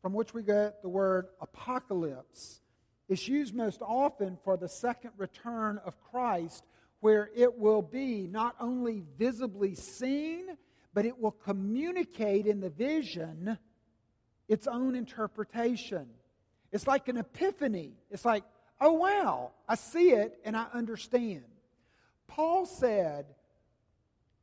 from 0.00 0.12
which 0.12 0.34
we 0.34 0.42
get 0.42 0.82
the 0.82 0.88
word 0.88 1.26
apocalypse. 1.40 2.60
It's 3.08 3.28
used 3.28 3.54
most 3.54 3.82
often 3.82 4.38
for 4.42 4.56
the 4.56 4.68
second 4.68 5.12
return 5.16 5.80
of 5.84 6.00
Christ, 6.10 6.64
where 7.00 7.30
it 7.36 7.58
will 7.58 7.82
be 7.82 8.26
not 8.26 8.56
only 8.58 9.02
visibly 9.18 9.74
seen, 9.74 10.56
but 10.94 11.04
it 11.04 11.18
will 11.18 11.32
communicate 11.32 12.46
in 12.46 12.60
the 12.60 12.70
vision 12.70 13.58
its 14.48 14.66
own 14.66 14.94
interpretation. 14.94 16.06
It's 16.72 16.86
like 16.86 17.08
an 17.08 17.18
epiphany. 17.18 17.92
It's 18.10 18.24
like, 18.24 18.44
oh, 18.80 18.92
wow, 18.92 19.52
I 19.68 19.76
see 19.76 20.10
it 20.10 20.38
and 20.44 20.56
I 20.56 20.66
understand. 20.72 21.44
Paul 22.26 22.66
said, 22.66 23.26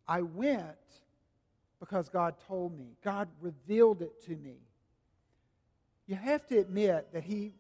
I 0.10 0.24
went 0.24 0.76
because 1.80 2.10
God 2.10 2.36
told 2.48 2.78
me, 2.78 2.98
God 3.02 3.30
revealed 3.40 4.02
it 4.02 4.22
to 4.26 4.36
me 4.36 4.58
you 6.10 6.16
have 6.16 6.48
to 6.48 6.58
admit 6.58 7.14
that 7.14 7.24
he 7.24 7.54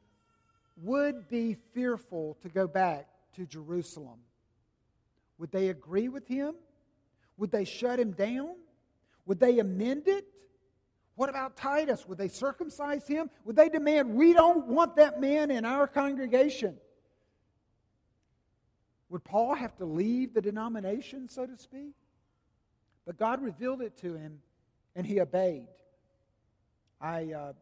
would 0.82 1.30
be 1.30 1.56
fearful 1.76 2.36
to 2.42 2.50
go 2.50 2.68
back 2.68 3.08
to 3.36 3.46
Jerusalem. 3.46 4.18
Would 5.38 5.52
they 5.52 5.70
agree 5.70 6.10
with 6.10 6.28
him? 6.28 6.56
Would 7.38 7.52
they 7.52 7.64
shut 7.64 8.00
him 8.00 8.12
down? 8.12 8.56
Would 9.28 9.40
they 9.40 9.60
amend 9.60 10.08
it? 10.08 10.26
What 11.14 11.30
about 11.30 11.58
Titus? 11.58 12.08
Would 12.08 12.18
they 12.18 12.28
circumcise 12.28 13.08
him? 13.08 13.30
Would 13.46 13.56
they 13.56 13.70
demand, 13.70 14.16
we 14.16 14.34
don't 14.34 14.66
want 14.66 14.96
that 14.96 15.22
man 15.22 15.52
in 15.52 15.64
our 15.64 15.86
congregation? 15.86 16.76
Would 19.10 19.24
Paul 19.24 19.54
have 19.54 19.76
to 19.78 19.86
leave 19.86 20.34
the 20.34 20.42
denomination, 20.42 21.30
so 21.30 21.46
to 21.46 21.56
speak? 21.56 21.94
But 23.10 23.18
God 23.18 23.42
revealed 23.42 23.82
it 23.82 23.98
to 24.02 24.14
him, 24.14 24.40
and 24.96 25.04
he 25.04 25.20
obeyed. 25.20 25.66
I 27.02 27.34
uh, 27.34 27.54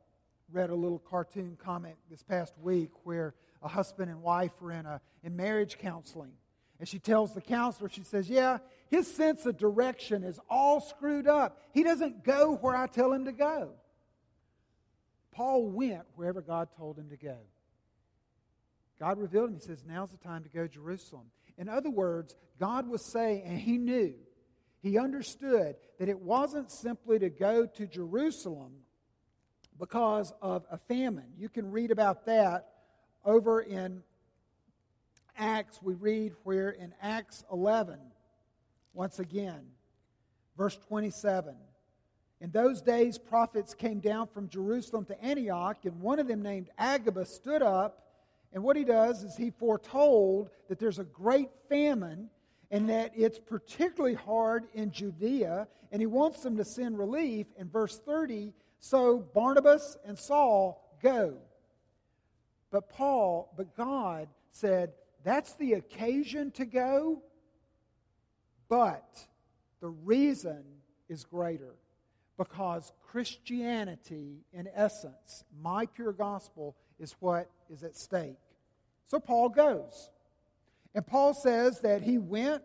read 0.52 0.72
a 0.72 0.76
little 0.76 1.00
cartoon 1.00 1.58
comment 1.64 1.96
this 2.12 2.22
past 2.22 2.54
week 2.62 2.90
where 3.06 3.34
a 3.64 3.70
husband 3.70 4.12
and 4.12 4.22
wife 4.22 4.52
were 4.60 4.74
in, 4.74 4.86
a, 4.86 5.00
in 5.24 5.38
marriage 5.38 5.78
counseling. 5.78 6.34
And 6.82 6.90
she 6.90 7.00
tells 7.00 7.34
the 7.34 7.40
counselor, 7.40 7.88
she 7.88 8.04
says, 8.04 8.30
Yeah, 8.30 8.58
his 8.90 9.08
sense 9.08 9.46
of 9.46 9.58
direction 9.58 10.26
is 10.26 10.38
all 10.50 10.82
screwed 10.82 11.28
up. 11.28 11.62
He 11.72 11.82
doesn't 11.82 12.26
go 12.26 12.58
where 12.58 12.76
I 12.76 12.88
tell 12.88 13.14
him 13.14 13.24
to 13.24 13.32
go. 13.32 13.70
Paul 15.32 15.70
went 15.70 16.04
wherever 16.18 16.42
God 16.42 16.68
told 16.76 16.98
him 16.98 17.08
to 17.08 17.16
go. 17.16 17.38
God 19.00 19.18
revealed 19.18 19.52
him. 19.52 19.56
He 19.56 19.62
says, 19.62 19.86
Now's 19.88 20.12
the 20.12 20.18
time 20.18 20.44
to 20.44 20.50
go 20.50 20.64
to 20.64 20.68
Jerusalem. 20.68 21.28
In 21.58 21.70
other 21.70 21.90
words, 21.90 22.36
God 22.60 22.90
was 22.90 23.02
saying, 23.02 23.44
and 23.46 23.58
he 23.58 23.78
knew, 23.78 24.14
he 24.82 24.98
understood 24.98 25.76
that 26.00 26.10
it 26.10 26.20
wasn't 26.20 26.72
simply 26.72 27.20
to 27.20 27.30
go 27.30 27.66
to 27.66 27.88
Jerusalem 27.88 28.74
because 29.80 30.34
of 30.42 30.66
a 30.72 30.78
famine. 30.78 31.34
You 31.38 31.50
can 31.50 31.72
read 31.72 31.92
about 31.92 32.26
that 32.26 32.68
over 33.26 33.62
in 33.62 34.04
Acts. 35.38 35.82
We 35.82 35.94
read 35.94 36.34
where 36.44 36.70
in 36.70 36.94
Acts 37.02 37.44
11, 37.52 38.00
once 38.94 39.20
again. 39.20 39.68
Verse 40.58 40.78
27. 40.88 41.56
In 42.40 42.52
those 42.52 42.82
days, 42.82 43.18
prophets 43.18 43.74
came 43.74 44.00
down 44.00 44.28
from 44.28 44.50
Jerusalem 44.50 45.06
to 45.06 45.24
Antioch, 45.24 45.86
and 45.86 46.00
one 46.00 46.20
of 46.20 46.28
them, 46.28 46.44
named 46.44 46.70
Agabus, 46.78 47.34
stood 47.34 47.62
up. 47.62 48.04
And 48.54 48.64
what 48.64 48.76
he 48.76 48.84
does 48.84 49.24
is 49.24 49.36
he 49.36 49.50
foretold 49.50 50.50
that 50.70 50.80
there's 50.80 51.00
a 51.00 51.04
great 51.04 51.50
famine 51.68 52.30
and 52.72 52.90
that 52.90 53.12
it's 53.16 53.40
particularly 53.40 54.16
hard 54.16 54.66
in 54.74 54.92
Judea, 54.92 55.68
and 55.92 56.02
he 56.02 56.06
wants 56.06 56.42
them 56.42 56.58
to 56.58 56.66
send 56.66 57.00
relief. 57.00 57.48
In 57.58 57.70
verse 57.70 57.98
30, 57.98 58.54
so 58.80 59.20
Barnabas 59.20 59.98
and 60.06 60.18
Saul 60.18 60.84
go. 61.02 61.38
But 62.72 62.90
Paul, 62.90 63.54
but 63.56 63.76
God 63.76 64.28
said, 64.52 64.92
that's 65.24 65.54
the 65.54 65.74
occasion 65.74 66.52
to 66.52 66.66
go, 66.66 67.22
but 68.70 69.26
the 69.80 69.90
reason 69.90 70.64
is 71.08 71.24
greater 71.24 71.76
because 72.38 72.92
Christianity, 73.10 74.44
in 74.54 74.68
essence, 74.74 75.44
my 75.62 75.86
pure 75.86 76.12
gospel, 76.12 76.76
is 77.00 77.16
what 77.20 77.50
is 77.70 77.84
at 77.84 77.96
stake. 77.96 78.38
So 79.08 79.20
Paul 79.20 79.50
goes. 79.50 80.10
And 80.98 81.06
Paul 81.06 81.36
says 81.36 81.82
that 81.82 82.02
he 82.02 82.18
went 82.18 82.64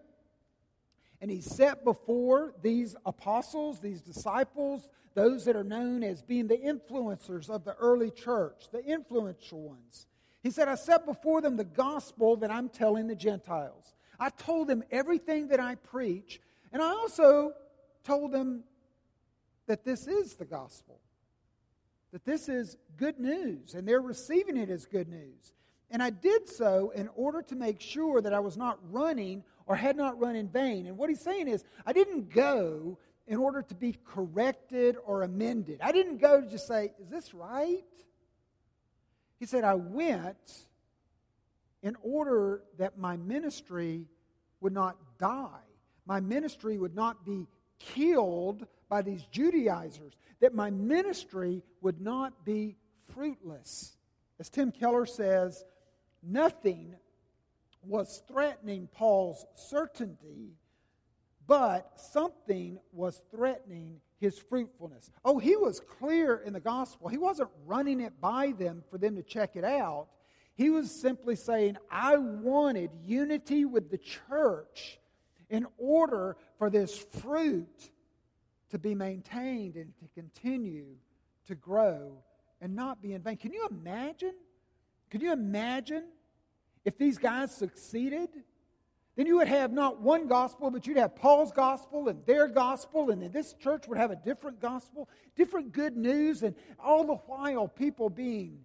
and 1.20 1.30
he 1.30 1.42
set 1.42 1.84
before 1.84 2.54
these 2.62 2.96
apostles, 3.04 3.78
these 3.78 4.00
disciples, 4.00 4.88
those 5.12 5.44
that 5.44 5.54
are 5.54 5.62
known 5.62 6.02
as 6.02 6.22
being 6.22 6.46
the 6.46 6.56
influencers 6.56 7.50
of 7.50 7.62
the 7.66 7.74
early 7.74 8.10
church, 8.10 8.70
the 8.72 8.82
influential 8.82 9.60
ones. 9.60 10.06
He 10.42 10.50
said, 10.50 10.66
I 10.66 10.76
set 10.76 11.04
before 11.04 11.42
them 11.42 11.58
the 11.58 11.64
gospel 11.64 12.36
that 12.36 12.50
I'm 12.50 12.70
telling 12.70 13.06
the 13.06 13.14
Gentiles. 13.14 13.92
I 14.18 14.30
told 14.30 14.66
them 14.66 14.82
everything 14.90 15.48
that 15.48 15.60
I 15.60 15.74
preach, 15.74 16.40
and 16.72 16.80
I 16.80 16.88
also 16.88 17.52
told 18.02 18.32
them 18.32 18.64
that 19.66 19.84
this 19.84 20.06
is 20.06 20.36
the 20.36 20.46
gospel, 20.46 20.98
that 22.12 22.24
this 22.24 22.48
is 22.48 22.78
good 22.96 23.20
news, 23.20 23.74
and 23.74 23.86
they're 23.86 24.00
receiving 24.00 24.56
it 24.56 24.70
as 24.70 24.86
good 24.86 25.10
news. 25.10 25.52
And 25.92 26.02
I 26.02 26.08
did 26.08 26.48
so 26.48 26.90
in 26.94 27.08
order 27.14 27.42
to 27.42 27.54
make 27.54 27.78
sure 27.80 28.22
that 28.22 28.32
I 28.32 28.40
was 28.40 28.56
not 28.56 28.78
running 28.90 29.44
or 29.66 29.76
had 29.76 29.94
not 29.94 30.18
run 30.18 30.34
in 30.34 30.48
vain. 30.48 30.86
And 30.86 30.96
what 30.96 31.10
he's 31.10 31.20
saying 31.20 31.48
is, 31.48 31.64
I 31.84 31.92
didn't 31.92 32.30
go 32.30 32.98
in 33.26 33.36
order 33.36 33.60
to 33.60 33.74
be 33.74 33.98
corrected 34.06 34.96
or 35.04 35.22
amended. 35.22 35.80
I 35.82 35.92
didn't 35.92 36.16
go 36.16 36.40
to 36.40 36.46
just 36.48 36.66
say, 36.66 36.94
Is 36.98 37.10
this 37.10 37.34
right? 37.34 37.84
He 39.38 39.44
said, 39.44 39.64
I 39.64 39.74
went 39.74 40.66
in 41.82 41.94
order 42.02 42.62
that 42.78 42.96
my 42.96 43.18
ministry 43.18 44.06
would 44.60 44.72
not 44.72 44.96
die, 45.18 45.66
my 46.06 46.20
ministry 46.20 46.78
would 46.78 46.94
not 46.94 47.26
be 47.26 47.46
killed 47.78 48.66
by 48.88 49.02
these 49.02 49.24
Judaizers, 49.30 50.14
that 50.40 50.54
my 50.54 50.70
ministry 50.70 51.62
would 51.82 52.00
not 52.00 52.46
be 52.46 52.76
fruitless. 53.12 53.96
As 54.38 54.48
Tim 54.48 54.72
Keller 54.72 55.06
says, 55.06 55.64
nothing 56.22 56.94
was 57.84 58.22
threatening 58.28 58.88
Paul's 58.92 59.44
certainty, 59.54 60.54
but 61.46 61.98
something 61.98 62.78
was 62.92 63.20
threatening 63.34 64.00
his 64.20 64.38
fruitfulness. 64.38 65.10
Oh, 65.24 65.38
he 65.38 65.56
was 65.56 65.80
clear 65.80 66.36
in 66.36 66.52
the 66.52 66.60
gospel. 66.60 67.08
He 67.08 67.18
wasn't 67.18 67.50
running 67.66 68.00
it 68.00 68.20
by 68.20 68.52
them 68.52 68.84
for 68.90 68.98
them 68.98 69.16
to 69.16 69.22
check 69.22 69.56
it 69.56 69.64
out. 69.64 70.06
He 70.54 70.70
was 70.70 70.90
simply 70.90 71.34
saying, 71.34 71.76
I 71.90 72.18
wanted 72.18 72.90
unity 73.04 73.64
with 73.64 73.90
the 73.90 73.98
church 73.98 75.00
in 75.50 75.66
order 75.76 76.36
for 76.58 76.70
this 76.70 76.96
fruit 76.96 77.90
to 78.70 78.78
be 78.78 78.94
maintained 78.94 79.74
and 79.76 79.92
to 79.98 80.08
continue 80.14 80.86
to 81.46 81.54
grow 81.54 82.12
and 82.60 82.76
not 82.76 83.02
be 83.02 83.14
in 83.14 83.22
vain. 83.22 83.36
Can 83.36 83.52
you 83.52 83.66
imagine? 83.70 84.34
Can 85.12 85.20
you 85.20 85.30
imagine 85.30 86.04
if 86.86 86.96
these 86.96 87.18
guys 87.18 87.54
succeeded? 87.54 88.30
Then 89.14 89.26
you 89.26 89.36
would 89.36 89.48
have 89.48 89.70
not 89.70 90.00
one 90.00 90.26
gospel, 90.26 90.70
but 90.70 90.86
you'd 90.86 90.96
have 90.96 91.14
Paul's 91.14 91.52
gospel 91.52 92.08
and 92.08 92.24
their 92.24 92.48
gospel, 92.48 93.10
and 93.10 93.20
then 93.20 93.30
this 93.30 93.52
church 93.52 93.86
would 93.88 93.98
have 93.98 94.10
a 94.10 94.16
different 94.16 94.58
gospel, 94.58 95.10
different 95.36 95.70
good 95.72 95.98
news, 95.98 96.42
and 96.42 96.54
all 96.82 97.04
the 97.04 97.16
while 97.26 97.68
people 97.68 98.08
being 98.08 98.60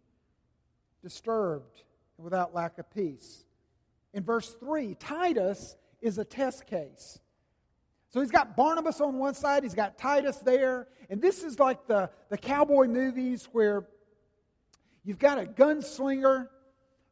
disturbed 1.03 1.81
and 2.17 2.23
without 2.23 2.55
lack 2.55 2.77
of 2.77 2.89
peace. 2.91 3.43
In 4.13 4.23
verse 4.23 4.55
3, 4.57 4.95
Titus 4.95 5.75
is 6.01 6.17
a 6.17 6.23
test 6.23 6.65
case. 6.65 7.19
So 8.07 8.21
he's 8.21 8.31
got 8.31 8.55
Barnabas 8.55 9.01
on 9.01 9.17
one 9.17 9.33
side, 9.33 9.63
he's 9.63 9.75
got 9.75 9.97
Titus 9.97 10.37
there, 10.37 10.87
and 11.09 11.21
this 11.21 11.43
is 11.43 11.59
like 11.59 11.87
the, 11.87 12.09
the 12.29 12.37
cowboy 12.37 12.87
movies 12.87 13.49
where 13.51 13.83
you've 15.07 15.17
got 15.17 15.39
a 15.39 15.45
gunslinger 15.45 16.49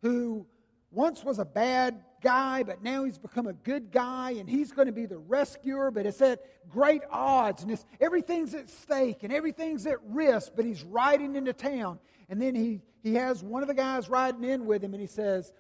who 0.01 0.45
once 0.91 1.23
was 1.23 1.39
a 1.39 1.45
bad 1.45 2.03
guy, 2.21 2.61
but 2.61 2.83
now 2.83 3.05
he's 3.05 3.17
become 3.17 3.47
a 3.47 3.53
good 3.53 3.89
guy, 3.89 4.31
and 4.31 4.49
he's 4.49 4.73
going 4.73 4.87
to 4.87 4.91
be 4.91 5.05
the 5.05 5.17
rescuer, 5.17 5.91
but 5.91 6.05
it's 6.05 6.21
at 6.21 6.41
great 6.69 7.03
odds, 7.09 7.63
and 7.63 7.71
it's, 7.71 7.85
everything's 8.01 8.53
at 8.53 8.69
stake, 8.69 9.23
and 9.23 9.31
everything's 9.31 9.85
at 9.87 9.97
risk, 10.09 10.51
but 10.57 10.65
he's 10.65 10.83
riding 10.83 11.35
into 11.35 11.53
town. 11.53 11.97
And 12.27 12.41
then 12.41 12.53
he, 12.53 12.81
he 13.01 13.13
has 13.15 13.41
one 13.41 13.61
of 13.61 13.69
the 13.69 13.73
guys 13.73 14.09
riding 14.09 14.43
in 14.43 14.65
with 14.65 14.83
him, 14.83 14.93
and 14.93 14.99
he 14.99 15.07
says, 15.07 15.53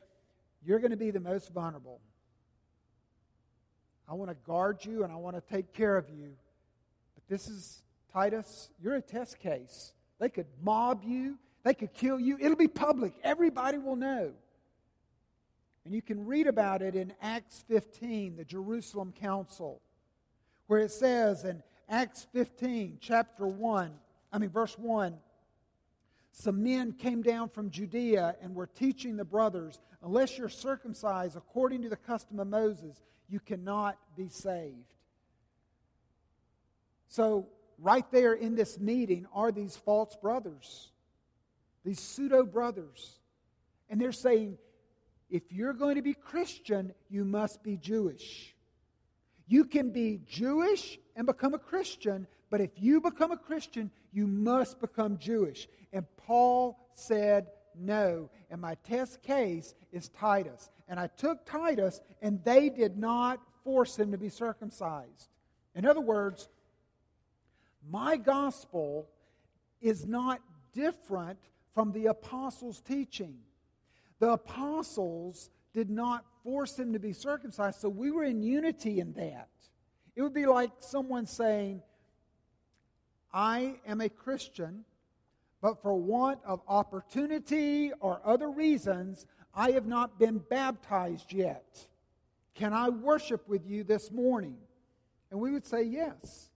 You're 0.61 0.79
going 0.79 0.91
to 0.91 0.97
be 0.97 1.11
the 1.11 1.21
most 1.21 1.53
vulnerable. 1.53 2.01
I 4.09 4.13
want 4.13 4.29
to 4.29 4.35
guard 4.45 4.83
you, 4.83 5.03
and 5.03 5.13
I 5.13 5.15
want 5.15 5.35
to 5.37 5.53
take 5.53 5.73
care 5.73 5.95
of 5.95 6.09
you. 6.09 6.33
But 7.15 7.23
this 7.29 7.47
is, 7.47 7.81
Titus, 8.11 8.71
you're 8.81 8.95
a 8.95 9.01
test 9.01 9.39
case. 9.39 9.93
They 10.19 10.29
could 10.29 10.47
mob 10.61 11.03
you, 11.05 11.37
they 11.65 11.73
could 11.73 11.93
kill 11.93 12.19
you. 12.19 12.37
It'll 12.39 12.55
be 12.55 12.67
public, 12.69 13.13
everybody 13.23 13.79
will 13.79 13.95
know. 13.95 14.31
And 15.83 15.93
you 15.93 16.01
can 16.01 16.25
read 16.25 16.47
about 16.47 16.81
it 16.81 16.95
in 16.95 17.11
Acts 17.21 17.65
15, 17.67 18.37
the 18.37 18.45
Jerusalem 18.45 19.13
Council, 19.19 19.81
where 20.67 20.79
it 20.79 20.91
says 20.91 21.43
in 21.43 21.61
Acts 21.89 22.27
15, 22.33 22.99
chapter 23.01 23.47
1, 23.47 23.91
I 24.31 24.37
mean, 24.37 24.49
verse 24.51 24.77
1, 24.77 25.17
some 26.31 26.63
men 26.63 26.93
came 26.93 27.23
down 27.23 27.49
from 27.49 27.71
Judea 27.71 28.35
and 28.41 28.53
were 28.53 28.67
teaching 28.67 29.17
the 29.17 29.25
brothers, 29.25 29.79
unless 30.03 30.37
you're 30.37 30.49
circumcised 30.49 31.35
according 31.35 31.81
to 31.81 31.89
the 31.89 31.95
custom 31.95 32.39
of 32.39 32.47
Moses, 32.47 33.01
you 33.27 33.39
cannot 33.39 33.97
be 34.15 34.29
saved. 34.29 34.93
So, 37.07 37.47
right 37.79 38.05
there 38.11 38.33
in 38.33 38.55
this 38.55 38.79
meeting 38.79 39.25
are 39.33 39.51
these 39.51 39.77
false 39.77 40.15
brothers, 40.15 40.91
these 41.85 41.99
pseudo 41.99 42.43
brothers. 42.43 43.19
And 43.89 44.01
they're 44.01 44.11
saying, 44.11 44.57
if 45.29 45.43
you're 45.51 45.73
going 45.73 45.95
to 45.95 46.01
be 46.01 46.13
Christian, 46.13 46.93
you 47.09 47.23
must 47.23 47.63
be 47.63 47.77
Jewish. 47.77 48.55
You 49.47 49.65
can 49.65 49.91
be 49.91 50.21
Jewish 50.27 50.99
and 51.15 51.27
become 51.27 51.53
a 51.53 51.59
Christian, 51.59 52.27
but 52.49 52.61
if 52.61 52.71
you 52.77 52.99
become 52.99 53.31
a 53.31 53.37
Christian, 53.37 53.91
you 54.11 54.25
must 54.25 54.79
become 54.81 55.17
Jewish. 55.19 55.67
And 55.93 56.05
Paul 56.17 56.79
said 56.95 57.47
no. 57.77 58.29
And 58.49 58.59
my 58.59 58.75
test 58.83 59.21
case 59.21 59.75
is 59.91 60.09
Titus. 60.09 60.69
And 60.87 60.99
I 60.99 61.07
took 61.07 61.45
Titus, 61.45 62.01
and 62.21 62.43
they 62.43 62.69
did 62.69 62.97
not 62.97 63.39
force 63.63 63.97
him 63.97 64.11
to 64.11 64.17
be 64.17 64.29
circumcised. 64.29 65.29
In 65.75 65.85
other 65.85 66.01
words, 66.01 66.49
my 67.87 68.17
gospel 68.17 69.07
is 69.81 70.07
not 70.07 70.41
different 70.73 71.39
from 71.75 71.91
the 71.91 72.07
apostles' 72.07 72.81
teaching. 72.81 73.35
The 74.19 74.31
apostles 74.31 75.51
did 75.73 75.89
not 75.89 76.25
force 76.43 76.79
him 76.79 76.93
to 76.93 76.99
be 76.99 77.11
circumcised, 77.13 77.81
so 77.81 77.89
we 77.89 78.09
were 78.09 78.23
in 78.23 78.41
unity 78.41 79.01
in 79.01 79.13
that. 79.13 79.49
It 80.15 80.21
would 80.21 80.33
be 80.33 80.45
like 80.45 80.71
someone 80.79 81.25
saying, 81.25 81.83
I 83.33 83.75
am 83.85 83.99
a 83.99 84.07
Christian, 84.07 84.85
but 85.61 85.81
for 85.81 85.93
want 85.93 86.39
of 86.45 86.61
opportunity 86.69 87.91
or 87.99 88.21
other 88.23 88.49
reasons, 88.49 89.25
I 89.53 89.71
have 89.71 89.85
not 89.85 90.17
been 90.17 90.37
baptized 90.37 91.33
yet. 91.33 91.85
Can 92.53 92.71
I 92.71 92.87
worship 92.87 93.47
with 93.49 93.67
you 93.67 93.83
this 93.83 94.09
morning? 94.11 94.57
And 95.29 95.41
we 95.41 95.51
would 95.51 95.65
say, 95.65 95.83
Yes. 95.83 96.49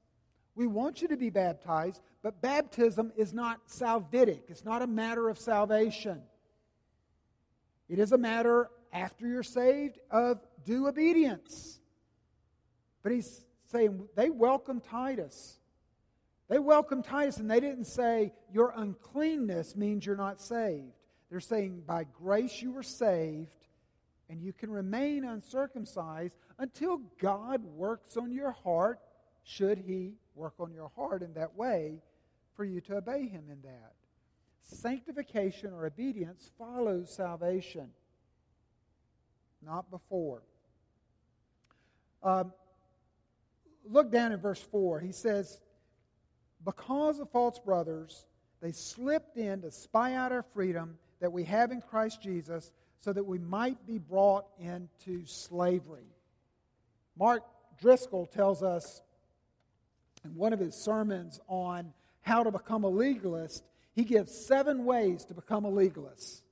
We 0.56 0.68
want 0.68 1.02
you 1.02 1.08
to 1.08 1.16
be 1.16 1.30
baptized, 1.30 2.02
but 2.22 2.42
baptism 2.42 3.12
is 3.16 3.34
not 3.34 3.68
salvific, 3.68 4.42
it's 4.50 4.66
not 4.66 4.82
a 4.82 4.88
matter 4.88 5.30
of 5.30 5.38
salvation. 5.38 6.22
It 7.88 7.98
is 7.98 8.12
a 8.12 8.18
matter, 8.18 8.70
after 8.94 9.28
you're 9.28 9.42
saved, 9.42 9.98
of 10.12 10.40
due 10.64 10.88
obedience. 10.88 11.80
But 13.02 13.14
he's 13.14 13.46
saying 13.72 14.08
they 14.16 14.30
welcome 14.30 14.80
Titus. 14.80 15.58
They 16.50 16.60
welcome 16.60 17.04
Titus, 17.04 17.38
and 17.38 17.50
they 17.50 17.60
didn't 17.60 17.86
say, 17.86 18.34
Your 18.52 18.74
uncleanness 18.76 19.76
means 19.76 20.06
you're 20.06 20.16
not 20.16 20.42
saved. 20.42 20.94
They're 21.30 21.40
saying, 21.40 21.84
By 21.88 22.06
grace 22.06 22.62
you 22.62 22.72
were 22.72 22.84
saved, 22.84 23.68
and 24.30 24.42
you 24.42 24.54
can 24.54 24.70
remain 24.72 25.24
uncircumcised 25.26 26.36
until 26.58 27.02
God 27.20 27.64
works 27.64 28.18
on 28.18 28.32
your 28.32 28.52
heart, 28.52 29.00
should 29.44 29.80
He 29.80 30.14
work 30.36 30.54
on 30.60 30.74
your 30.74 30.92
heart 30.96 31.22
in 31.24 31.34
that 31.34 31.56
way, 31.56 32.02
for 32.60 32.66
you 32.66 32.82
to 32.82 32.98
obey 32.98 33.26
Him 33.26 33.46
in 33.50 33.62
that. 33.62 33.94
Sanctification 34.64 35.72
or 35.72 35.86
obedience 35.86 36.52
follows 36.58 37.10
salvation, 37.10 37.90
not 39.66 39.90
before. 39.90 40.42
Um, 42.22 42.52
look 43.86 44.12
down 44.12 44.34
in 44.34 44.42
verse 44.42 44.60
4. 44.60 45.00
He 45.00 45.14
says, 45.14 45.62
Because 46.66 47.22
of 47.22 47.32
false 47.32 47.58
brothers, 47.60 48.26
they 48.62 48.74
slipped 48.74 49.38
in 49.38 49.62
to 49.62 49.72
spy 49.72 50.16
out 50.16 50.34
our 50.34 50.44
freedom 50.54 50.98
that 51.22 51.32
we 51.32 51.46
have 51.46 51.72
in 51.72 51.80
Christ 51.80 52.22
Jesus 52.22 52.74
so 53.00 53.14
that 53.14 53.26
we 53.26 53.40
might 53.40 53.88
be 53.88 54.00
brought 54.00 54.48
into 54.60 55.26
slavery. 55.26 56.12
Mark 57.18 57.42
Driscoll 57.80 58.26
tells 58.26 58.62
us 58.64 59.02
in 60.26 60.36
one 60.36 60.52
of 60.52 60.60
his 60.60 60.76
sermons 60.76 61.40
on 61.48 61.94
how 62.22 62.44
to 62.44 62.52
become 62.52 62.84
a 62.84 62.90
legalist, 62.90 63.64
he 63.96 64.04
gives 64.04 64.32
seven 64.32 64.86
ways 64.86 65.26
to 65.26 65.34
become 65.34 65.66
a 65.66 65.70
legalist. 65.70 66.44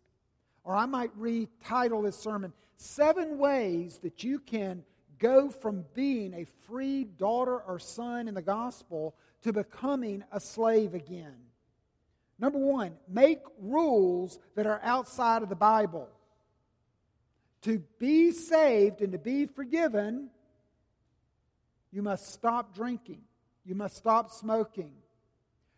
Or 0.64 0.76
I 0.76 0.86
might 0.86 1.18
retitle 1.18 2.04
this 2.04 2.18
sermon, 2.18 2.52
Seven 2.78 3.38
Ways 3.38 4.00
That 4.04 4.24
You 4.24 4.40
Can 4.40 4.84
Go 5.20 5.50
From 5.50 5.86
Being 5.94 6.34
a 6.34 6.46
Free 6.68 7.06
Daughter 7.06 7.60
or 7.62 7.80
Son 7.80 8.28
in 8.28 8.34
the 8.34 8.42
Gospel 8.42 9.16
to 9.44 9.54
Becoming 9.54 10.24
a 10.32 10.40
Slave 10.40 10.94
Again. 10.94 11.36
Number 12.40 12.60
one, 12.60 12.94
make 13.08 13.40
rules 13.60 14.40
that 14.56 14.68
are 14.68 14.80
outside 14.84 15.42
of 15.42 15.50
the 15.50 15.56
Bible. 15.56 16.08
To 17.64 17.80
be 17.98 18.32
saved 18.32 19.02
and 19.02 19.12
to 19.14 19.18
be 19.18 19.48
forgiven, 19.48 20.30
you 21.92 22.04
must 22.04 22.32
stop 22.32 22.76
drinking. 22.76 23.22
You 23.66 23.74
must 23.74 23.98
stop 23.98 24.32
smoking. 24.32 24.92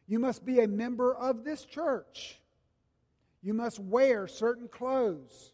You 0.09 0.17
must 0.17 0.43
be 0.43 0.59
a 0.59 0.67
member 0.67 1.13
of 1.13 1.43
this 1.43 1.63
church. 1.63 2.41
You 3.43 3.53
must 3.53 3.77
wear 3.77 4.27
certain 4.27 4.67
clothes. 4.67 5.53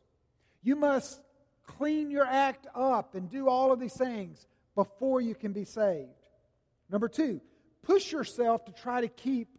You 0.64 0.78
must 0.78 1.20
clean 1.66 2.10
your 2.10 2.26
act 2.26 2.66
up 2.74 3.16
and 3.16 3.30
do 3.30 3.50
all 3.50 3.74
of 3.74 3.82
these 3.82 3.98
things 3.98 4.48
before 4.74 5.20
you 5.20 5.36
can 5.36 5.52
be 5.52 5.66
saved. 5.66 6.10
Number 6.90 7.10
two, 7.10 7.42
push 7.82 8.14
yourself 8.14 8.64
to 8.66 8.72
try 8.72 9.02
to 9.02 9.10
keep 9.10 9.50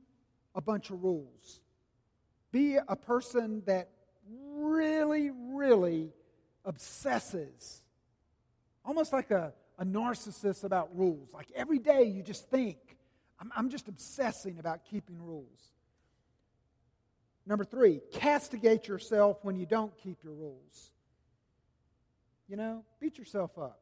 a 0.54 0.62
bunch 0.62 0.88
of 0.88 1.04
rules. 1.04 1.61
Be 2.50 2.76
a 2.76 2.96
person 2.96 3.62
that 3.66 3.90
really, 4.54 5.30
really 5.30 6.14
obsesses, 6.64 7.82
almost 8.82 9.12
like 9.12 9.30
a, 9.30 9.52
a 9.78 9.85
narcissist 9.85 10.64
about 10.64 10.96
rules. 10.96 11.35
Like 11.35 11.48
every 11.54 11.80
day 11.80 12.04
you 12.04 12.22
just 12.22 12.48
think, 12.48 12.95
I'm, 13.40 13.53
I'm 13.57 13.70
just 13.70 13.88
obsessing 13.88 14.59
about 14.59 14.85
keeping 14.85 15.20
rules. 15.22 15.72
Number 17.46 17.64
three, 17.64 18.01
castigate 18.12 18.88
yourself 18.88 19.38
when 19.42 19.57
you 19.57 19.66
don't 19.66 19.96
keep 19.99 20.25
your 20.25 20.33
rules. 20.33 20.90
You 22.49 22.57
know, 22.57 22.85
beat 23.01 23.18
yourself 23.18 23.57
up. 23.59 23.81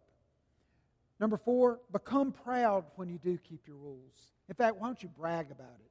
Number 1.21 1.37
four, 1.37 1.81
become 1.93 2.33
proud 2.33 2.85
when 2.97 3.09
you 3.09 3.19
do 3.19 3.39
keep 3.39 3.67
your 3.67 3.77
rules. 3.77 4.33
In 4.49 4.55
fact, 4.55 4.77
why 4.77 4.89
don't 4.89 5.03
you 5.03 5.09
brag 5.09 5.51
about 5.51 5.77
it? 5.81 5.91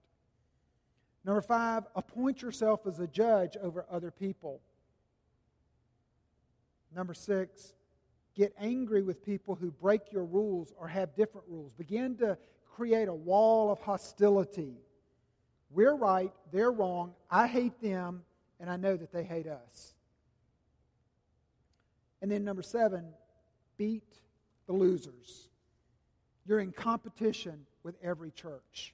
Number 1.26 1.42
five, 1.42 1.84
appoint 1.96 2.42
yourself 2.42 2.82
as 2.86 3.00
a 3.00 3.08
judge 3.08 3.56
over 3.62 3.86
other 3.90 4.12
people. 4.12 4.62
Number 6.94 7.14
six, 7.14 7.74
get 8.36 8.54
angry 8.60 9.02
with 9.02 9.26
people 9.26 9.56
who 9.56 9.72
break 9.72 10.12
your 10.12 10.26
rules 10.26 10.74
or 10.78 10.88
have 10.88 11.16
different 11.16 11.48
rules. 11.48 11.72
Begin 11.74 12.18
to 12.18 12.38
create 12.76 13.08
a 13.08 13.14
wall 13.14 13.72
of 13.72 13.80
hostility. 13.80 14.76
We're 15.72 15.96
right, 15.96 16.32
they're 16.52 16.72
wrong, 16.72 17.14
I 17.30 17.48
hate 17.48 17.82
them, 17.82 18.24
and 18.60 18.70
I 18.70 18.78
know 18.78 18.96
that 18.96 19.12
they 19.12 19.24
hate 19.24 19.48
us. 19.48 19.94
And 22.22 22.32
then 22.32 22.44
number 22.44 22.62
seven, 22.62 23.06
beat 23.78 24.08
the 24.68 24.74
losers. 24.74 25.50
You're 26.46 26.60
in 26.60 26.72
competition 26.72 27.66
with 27.84 27.96
every 28.02 28.32
church. 28.32 28.94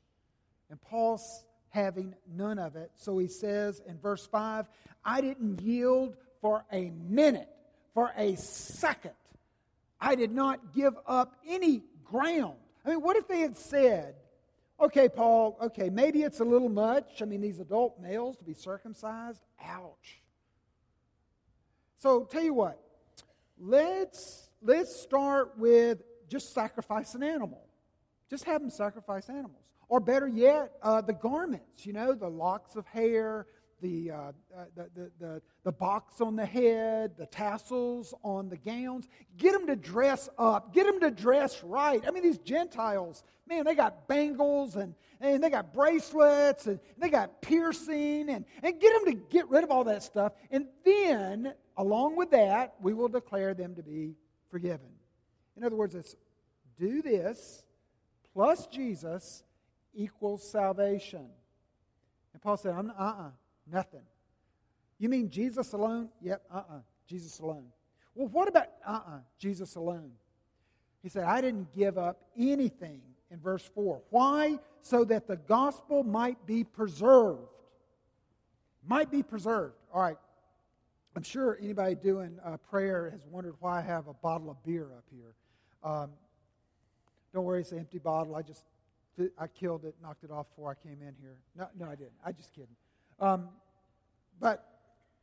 And 0.69 0.81
Paul's 0.81 1.45
having 1.69 2.15
none 2.27 2.59
of 2.59 2.75
it. 2.75 2.91
So 2.95 3.17
he 3.17 3.27
says 3.27 3.81
in 3.87 3.99
verse 3.99 4.25
5 4.25 4.67
I 5.05 5.21
didn't 5.21 5.61
yield 5.61 6.15
for 6.41 6.65
a 6.71 6.91
minute 7.07 7.49
for 7.93 8.11
a 8.17 8.35
second. 8.35 9.13
I 10.01 10.15
did 10.15 10.31
not 10.31 10.73
give 10.73 10.95
up 11.05 11.35
any 11.47 11.83
ground. 12.05 12.55
I 12.85 12.89
mean, 12.89 13.01
what 13.01 13.17
if 13.17 13.27
they 13.27 13.41
had 13.41 13.57
said, 13.57 14.15
okay, 14.79 15.09
Paul, 15.09 15.57
okay, 15.61 15.89
maybe 15.89 16.23
it's 16.23 16.39
a 16.39 16.45
little 16.45 16.69
much. 16.69 17.21
I 17.21 17.25
mean, 17.25 17.41
these 17.41 17.59
adult 17.59 17.99
males 17.99 18.37
to 18.37 18.43
be 18.43 18.53
circumcised? 18.53 19.41
Ouch. 19.63 20.21
So, 21.97 22.23
tell 22.23 22.43
you 22.43 22.53
what, 22.53 22.79
let's, 23.59 24.49
let's 24.61 24.95
start 24.95 25.57
with 25.57 26.01
just 26.29 26.53
sacrifice 26.53 27.13
an 27.15 27.23
animal. 27.23 27.65
Just 28.29 28.45
have 28.45 28.61
them 28.61 28.69
sacrifice 28.69 29.27
animals. 29.29 29.63
Or 29.89 29.99
better 29.99 30.27
yet, 30.27 30.71
uh, 30.83 31.01
the 31.01 31.13
garments, 31.13 31.85
you 31.85 31.93
know, 31.93 32.13
the 32.13 32.29
locks 32.29 32.75
of 32.75 32.85
hair, 32.85 33.47
the, 33.81 34.11
uh, 34.11 34.17
uh, 34.17 34.31
the, 34.75 34.89
the, 34.95 35.11
the, 35.19 35.41
the, 35.63 35.71
box 35.71 36.21
on 36.21 36.35
the 36.35 36.45
head, 36.45 37.11
the 37.17 37.25
tassels 37.25 38.13
on 38.23 38.49
the 38.49 38.57
gowns. 38.57 39.07
Get 39.37 39.53
them 39.53 39.67
to 39.67 39.75
dress 39.75 40.29
up. 40.37 40.73
Get 40.73 40.85
them 40.85 40.99
to 41.01 41.11
dress 41.11 41.63
right. 41.63 42.03
I 42.07 42.11
mean, 42.11 42.23
these 42.23 42.37
Gentiles, 42.39 43.23
man, 43.47 43.65
they 43.65 43.75
got 43.75 44.07
bangles 44.07 44.75
and, 44.75 44.95
and 45.21 45.43
they 45.43 45.49
got 45.49 45.73
bracelets 45.73 46.67
and 46.67 46.79
they 46.97 47.09
got 47.09 47.41
piercing 47.41 48.29
and, 48.29 48.45
and 48.63 48.79
get 48.79 48.93
them 48.93 49.13
to 49.13 49.21
get 49.29 49.49
rid 49.49 49.63
of 49.63 49.71
all 49.71 49.83
that 49.85 50.03
stuff. 50.03 50.33
And 50.51 50.67
then, 50.83 51.53
along 51.77 52.15
with 52.15 52.31
that, 52.31 52.75
we 52.81 52.93
will 52.93 53.09
declare 53.09 53.53
them 53.53 53.75
to 53.75 53.83
be 53.83 54.15
forgiven. 54.49 54.89
In 55.55 55.63
other 55.63 55.75
words, 55.75 55.95
it's 55.95 56.15
do 56.77 57.01
this 57.01 57.63
plus 58.33 58.67
Jesus 58.67 59.43
equals 59.93 60.49
salvation. 60.49 61.27
And 62.33 62.41
Paul 62.41 62.57
said, 62.57 62.73
I'm, 62.73 62.91
uh-uh, 62.91 63.31
Nothing. 63.71 64.01
You 64.97 65.09
mean 65.09 65.29
Jesus 65.29 65.73
alone? 65.73 66.09
Yep, 66.21 66.41
uh 66.51 66.57
uh-uh, 66.57 66.75
uh 66.75 66.79
Jesus 67.07 67.39
alone. 67.39 67.65
Well, 68.15 68.27
what 68.27 68.47
about 68.47 68.67
uh 68.85 68.91
uh-uh, 68.91 69.15
uh 69.15 69.19
Jesus 69.37 69.75
alone? 69.75 70.11
He 71.01 71.09
said, 71.09 71.23
I 71.23 71.39
didn't 71.41 71.71
give 71.71 71.97
up 71.97 72.19
anything 72.37 73.01
in 73.31 73.39
verse 73.39 73.69
4. 73.73 74.01
Why? 74.09 74.59
So 74.81 75.05
that 75.05 75.27
the 75.27 75.37
gospel 75.37 76.03
might 76.03 76.45
be 76.45 76.63
preserved. 76.63 77.47
Might 78.85 79.09
be 79.09 79.23
preserved. 79.23 79.75
All 79.93 80.01
right. 80.01 80.17
I'm 81.15 81.23
sure 81.23 81.57
anybody 81.61 81.95
doing 81.95 82.37
uh, 82.43 82.57
prayer 82.57 83.09
has 83.09 83.25
wondered 83.25 83.55
why 83.59 83.79
I 83.79 83.81
have 83.81 84.07
a 84.07 84.13
bottle 84.13 84.49
of 84.49 84.61
beer 84.63 84.87
up 84.97 85.05
here. 85.11 85.35
Um, 85.83 86.11
don't 87.33 87.45
worry, 87.45 87.61
it's 87.61 87.71
an 87.71 87.79
empty 87.79 87.99
bottle. 87.99 88.35
I 88.35 88.41
just 88.41 88.63
I 89.37 89.47
killed 89.47 89.83
it, 89.83 89.95
knocked 90.01 90.23
it 90.23 90.31
off 90.31 90.47
before 90.49 90.71
I 90.71 90.87
came 90.87 91.01
in 91.01 91.13
here. 91.19 91.35
No, 91.57 91.67
no, 91.77 91.87
I 91.87 91.95
didn't. 91.95 92.13
I 92.25 92.31
just 92.31 92.53
kidding. 92.53 92.75
Um, 93.19 93.49
but, 94.39 94.65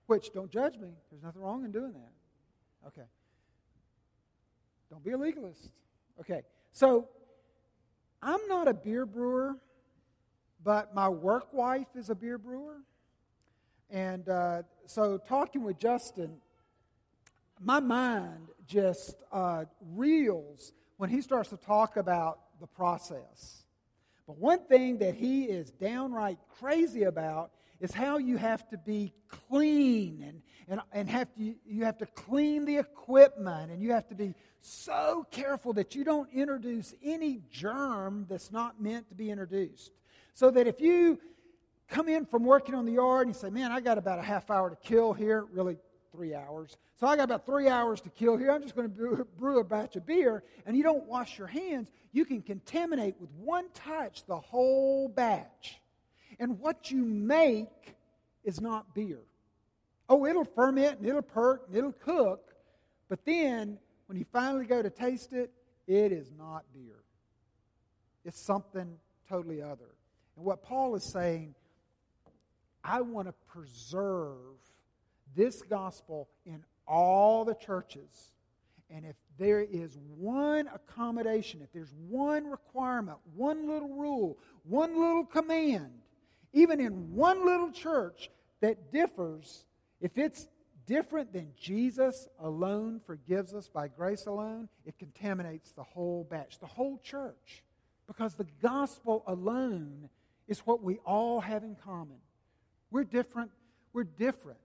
which, 0.07 0.33
don't 0.33 0.51
judge 0.51 0.77
me. 0.79 0.89
There's 1.11 1.23
nothing 1.23 1.41
wrong 1.41 1.65
in 1.65 1.73
doing 1.73 1.93
that. 1.93 2.89
Okay. 2.89 3.07
Don't 4.91 5.05
be 5.05 5.13
a 5.13 5.19
legalist. 5.19 5.71
Okay. 6.21 6.43
So, 6.73 7.09
I'm 8.23 8.41
not 8.49 8.69
a 8.69 8.75
beer 8.75 9.07
brewer, 9.07 9.57
but 10.63 10.95
my 10.95 11.09
work 11.09 11.53
wife 11.53 11.89
is 11.95 12.11
a 12.11 12.15
beer 12.15 12.39
brewer. 12.39 12.79
And 13.91 14.29
uh, 14.29 14.63
so, 14.87 15.19
talking 15.19 15.63
with 15.63 15.79
Justin, 15.79 16.39
my 17.61 17.81
mind 17.81 18.49
just 18.67 19.23
uh, 19.33 19.65
reels 19.95 20.73
when 20.97 21.09
he 21.09 21.21
starts 21.21 21.51
to 21.51 21.57
talk 21.57 21.97
about 21.97 22.41
the 22.61 22.67
process. 22.67 23.65
But 24.27 24.39
one 24.39 24.65
thing 24.67 24.99
that 24.99 25.15
he 25.15 25.45
is 25.45 25.71
downright 25.71 26.39
crazy 26.59 27.05
about 27.05 27.53
is 27.81 27.93
how 27.93 28.19
you 28.19 28.37
have 28.37 28.69
to 28.71 28.79
be 28.79 29.13
clean 29.29 30.23
and, 30.27 30.43
and, 30.69 30.81
and 30.93 31.09
have 31.09 31.35
to, 31.35 31.55
you 31.67 31.85
have 31.85 31.99
to 31.99 32.07
clean 32.07 32.65
the 32.65 32.77
equipment 32.77 33.71
and 33.71 33.83
you 33.83 33.93
have 33.93 34.09
to 34.09 34.15
be 34.15 34.35
so 34.61 35.27
careful 35.31 35.73
that 35.75 35.95
you 35.95 36.05
don't 36.05 36.29
introduce 36.33 36.95
any 37.05 37.43
germ 37.51 38.27
that's 38.29 38.51
not 38.51 38.81
meant 38.81 39.09
to 39.09 39.15
be 39.15 39.31
introduced. 39.31 39.93
So 40.35 40.51
that 40.51 40.67
if 40.67 40.81
you 40.81 41.19
come 41.89 42.09
in 42.09 42.27
from 42.27 42.45
working 42.45 42.75
on 42.75 42.85
the 42.85 42.93
yard 42.93 43.27
and 43.27 43.35
you 43.35 43.39
say, 43.39 43.51
Man, 43.51 43.71
I 43.71 43.81
got 43.81 43.99
about 43.99 44.19
a 44.19 44.23
half 44.23 44.51
hour 44.51 44.71
to 44.71 44.77
kill 44.77 45.13
here, 45.13 45.45
really 45.53 45.77
three 46.13 46.35
hours. 46.35 46.77
So 46.99 47.07
I 47.07 47.17
got 47.17 47.25
about 47.25 47.45
three 47.45 47.69
hours 47.69 48.01
to 48.03 48.11
kill 48.11 48.37
here. 48.37 48.51
I'm 48.51 48.63
just 48.63 48.75
going 48.75 48.89
to 48.89 48.95
brew, 48.95 49.27
brew 49.39 49.61
a 49.61 49.65
batch 49.65 49.97
of 49.97 50.07
beer, 50.07 50.43
and 50.65 50.77
you 50.77 50.83
don't 50.83 51.05
wash 51.05 51.39
your 51.39 51.47
hands, 51.47 51.91
you 52.13 52.25
can 52.25 52.41
contaminate 52.41 53.17
with 53.21 53.31
one 53.33 53.67
touch 53.75 54.25
the 54.27 54.39
whole 54.39 55.09
batch. 55.09 55.79
And 56.39 56.59
what 56.61 56.91
you 56.91 57.03
make 57.05 57.95
is 58.45 58.61
not 58.61 58.95
beer. 58.95 59.21
Oh, 60.09 60.27
it'll 60.27 60.45
ferment 60.45 60.99
and 60.99 61.09
it'll 61.09 61.23
perk 61.23 61.65
and 61.67 61.77
it'll 61.77 61.93
cook, 61.93 62.55
But 63.09 63.25
then, 63.25 63.79
when 64.07 64.19
you 64.19 64.25
finally 64.33 64.67
go 64.67 64.83
to 64.83 64.91
taste 64.91 65.33
it, 65.33 65.53
it 65.87 66.13
is 66.13 66.33
not 66.37 66.65
beer. 66.75 67.03
It's 68.25 68.41
something 68.41 68.97
totally 69.29 69.63
other. 69.63 69.95
And 70.37 70.45
what 70.45 70.63
Paul 70.63 70.95
is 70.97 71.05
saying, 71.05 71.55
I 72.83 73.01
want 73.01 73.29
to 73.29 73.35
preserve 73.49 74.57
this 75.35 75.63
gospel 75.63 76.29
in 76.45 76.65
all 76.87 77.45
the 77.45 77.55
churches. 77.55 78.33
And 78.91 79.05
if 79.05 79.17
there 79.39 79.61
is 79.61 79.99
one 80.17 80.69
accommodation, 80.73 81.61
if 81.63 81.73
there's 81.73 81.93
one 82.09 82.47
requirement, 82.47 83.19
one 83.35 83.69
little 83.69 83.89
rule, 83.89 84.39
one 84.65 84.99
little 84.99 85.25
command, 85.25 85.93
even 86.53 86.81
in 86.81 87.15
one 87.15 87.45
little 87.45 87.71
church 87.71 88.31
that 88.61 88.93
differs, 88.93 89.65
if 90.01 90.17
it's 90.19 90.49
different 90.87 91.33
than 91.33 91.53
Jesus 91.59 92.29
alone 92.39 93.01
forgives 93.07 93.55
us 93.55 93.69
by 93.69 93.89
grace 93.89 94.27
alone, 94.27 94.69
it 94.85 94.99
contaminates 94.99 95.73
the 95.73 95.83
whole 95.83 96.27
batch, 96.31 96.59
the 96.59 96.67
whole 96.67 96.99
church. 97.03 97.63
Because 98.07 98.35
the 98.35 98.47
gospel 98.63 99.25
alone 99.27 100.09
is 100.47 100.61
what 100.61 100.83
we 100.83 100.99
all 100.99 101.41
have 101.41 101.65
in 101.65 101.77
common. 101.85 102.19
We're 102.91 103.05
different. 103.05 103.51
We're 103.93 104.05
different. 104.05 104.61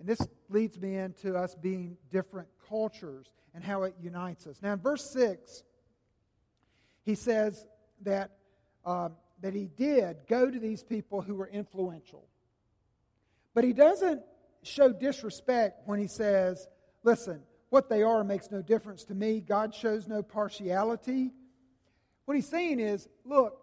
And 0.00 0.08
this 0.08 0.26
leads 0.48 0.78
me 0.80 0.96
into 0.96 1.36
us 1.36 1.54
being 1.54 1.96
different 2.10 2.48
cultures 2.68 3.30
and 3.54 3.62
how 3.62 3.84
it 3.84 3.94
unites 4.00 4.46
us. 4.46 4.58
Now, 4.62 4.72
in 4.72 4.80
verse 4.80 5.08
6, 5.10 5.62
he 7.04 7.14
says 7.14 7.66
that, 8.02 8.30
uh, 8.84 9.10
that 9.42 9.54
he 9.54 9.66
did 9.66 10.18
go 10.28 10.50
to 10.50 10.58
these 10.58 10.82
people 10.82 11.22
who 11.22 11.34
were 11.34 11.48
influential. 11.48 12.26
But 13.54 13.64
he 13.64 13.72
doesn't 13.72 14.22
show 14.62 14.92
disrespect 14.92 15.82
when 15.86 15.98
he 15.98 16.06
says, 16.06 16.68
listen, 17.02 17.42
what 17.70 17.88
they 17.88 18.02
are 18.02 18.22
makes 18.24 18.50
no 18.50 18.62
difference 18.62 19.04
to 19.04 19.14
me. 19.14 19.40
God 19.40 19.74
shows 19.74 20.06
no 20.06 20.22
partiality. 20.22 21.32
What 22.24 22.34
he's 22.34 22.48
saying 22.48 22.80
is, 22.80 23.08
look, 23.24 23.56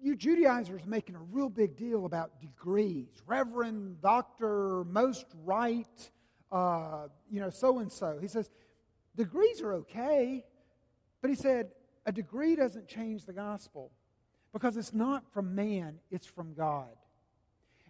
you 0.00 0.16
Judaizers 0.16 0.84
making 0.86 1.14
a 1.14 1.22
real 1.32 1.48
big 1.48 1.76
deal 1.76 2.04
about 2.06 2.40
degrees, 2.40 3.08
Reverend, 3.26 4.00
Doctor, 4.00 4.84
Most 4.84 5.26
Right, 5.44 6.10
uh, 6.52 7.08
you 7.30 7.40
know, 7.40 7.50
so 7.50 7.78
and 7.78 7.90
so. 7.90 8.18
He 8.20 8.28
says, 8.28 8.50
degrees 9.16 9.62
are 9.62 9.72
okay, 9.74 10.44
but 11.20 11.30
he 11.30 11.36
said, 11.36 11.70
a 12.06 12.12
degree 12.12 12.54
doesn't 12.54 12.86
change 12.86 13.24
the 13.24 13.32
gospel 13.32 13.90
because 14.54 14.76
it's 14.76 14.94
not 14.94 15.24
from 15.32 15.56
man, 15.56 15.98
it's 16.12 16.28
from 16.28 16.54
God. 16.54 16.96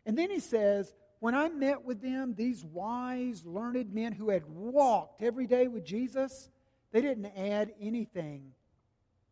And 0.07 0.16
then 0.16 0.31
he 0.31 0.40
says, 0.40 0.94
when 1.20 1.35
I 1.35 1.50
met 1.50 1.85
with 1.85 2.00
them, 2.00 2.35
these 2.35 2.64
wise, 2.64 3.44
learned 3.44 3.94
men 3.94 4.12
who 4.12 4.31
had 4.31 4.44
walked 4.46 5.22
every 5.22 5.46
day 5.46 5.68
with 5.68 5.85
Jesus, 5.85 6.48
they 6.90 7.03
didn't 7.03 7.27
add 7.37 7.72
anything 7.81 8.53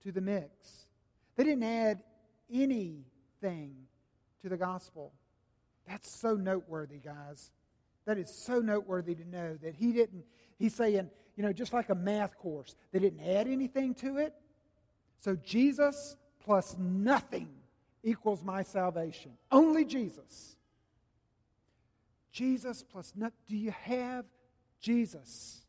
to 0.04 0.12
the 0.12 0.20
mix. 0.20 0.86
They 1.36 1.44
didn't 1.44 1.64
add 1.64 2.02
anything 2.52 3.76
to 4.42 4.48
the 4.50 4.58
gospel. 4.58 5.12
That's 5.88 6.10
so 6.10 6.34
noteworthy, 6.34 6.98
guys. 6.98 7.50
That 8.04 8.18
is 8.18 8.32
so 8.32 8.58
noteworthy 8.58 9.14
to 9.14 9.28
know 9.28 9.56
that 9.62 9.74
he 9.74 9.92
didn't, 9.92 10.24
he's 10.58 10.74
saying, 10.74 11.08
you 11.36 11.42
know, 11.42 11.52
just 11.52 11.72
like 11.72 11.88
a 11.88 11.94
math 11.94 12.36
course, 12.36 12.76
they 12.92 12.98
didn't 12.98 13.26
add 13.26 13.48
anything 13.48 13.94
to 13.96 14.18
it. 14.18 14.34
So 15.20 15.34
Jesus 15.36 16.16
plus 16.44 16.76
nothing 16.78 17.48
equals 18.02 18.42
my 18.42 18.62
salvation. 18.62 19.32
Only 19.50 19.84
Jesus. 19.84 20.56
Jesus 22.32 22.82
plus 22.82 23.12
nothing. 23.16 23.36
Do 23.46 23.56
you 23.56 23.70
have 23.70 24.24
Jesus? 24.80 25.62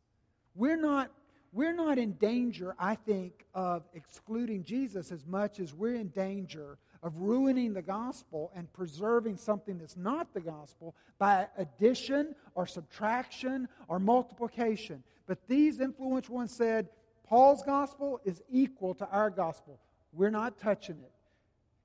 We're 0.56 0.78
not 0.78 1.12
we're 1.54 1.74
not 1.74 2.00
in 2.00 2.14
danger, 2.14 2.76
I 2.80 2.96
think, 2.96 3.46
of 3.54 3.84
excluding 3.94 4.64
Jesus 4.64 5.12
as 5.12 5.28
much 5.28 5.60
as 5.60 5.72
we're 5.72 5.94
in 5.94 6.08
danger 6.08 6.80
of 7.04 7.16
ruining 7.18 7.74
the 7.74 7.82
gospel 7.82 8.52
and 8.56 8.72
preserving 8.74 9.38
something 9.38 9.78
that's 9.78 9.96
not 9.96 10.34
the 10.34 10.42
gospel 10.42 10.96
by 11.20 11.48
addition 11.60 12.34
or 12.56 12.66
subtraction 12.66 13.68
or 13.88 14.00
multiplication. 14.00 15.04
But 15.28 15.48
these 15.48 15.80
influential 15.80 16.36
ones 16.36 16.52
said, 16.52 16.90
Paul's 17.28 17.62
gospel 17.62 18.20
is 18.26 18.42
equal 18.50 18.96
to 18.96 19.08
our 19.10 19.30
gospel. 19.30 19.80
We're 20.14 20.30
not 20.30 20.60
touching 20.60 20.98
it. 21.00 21.12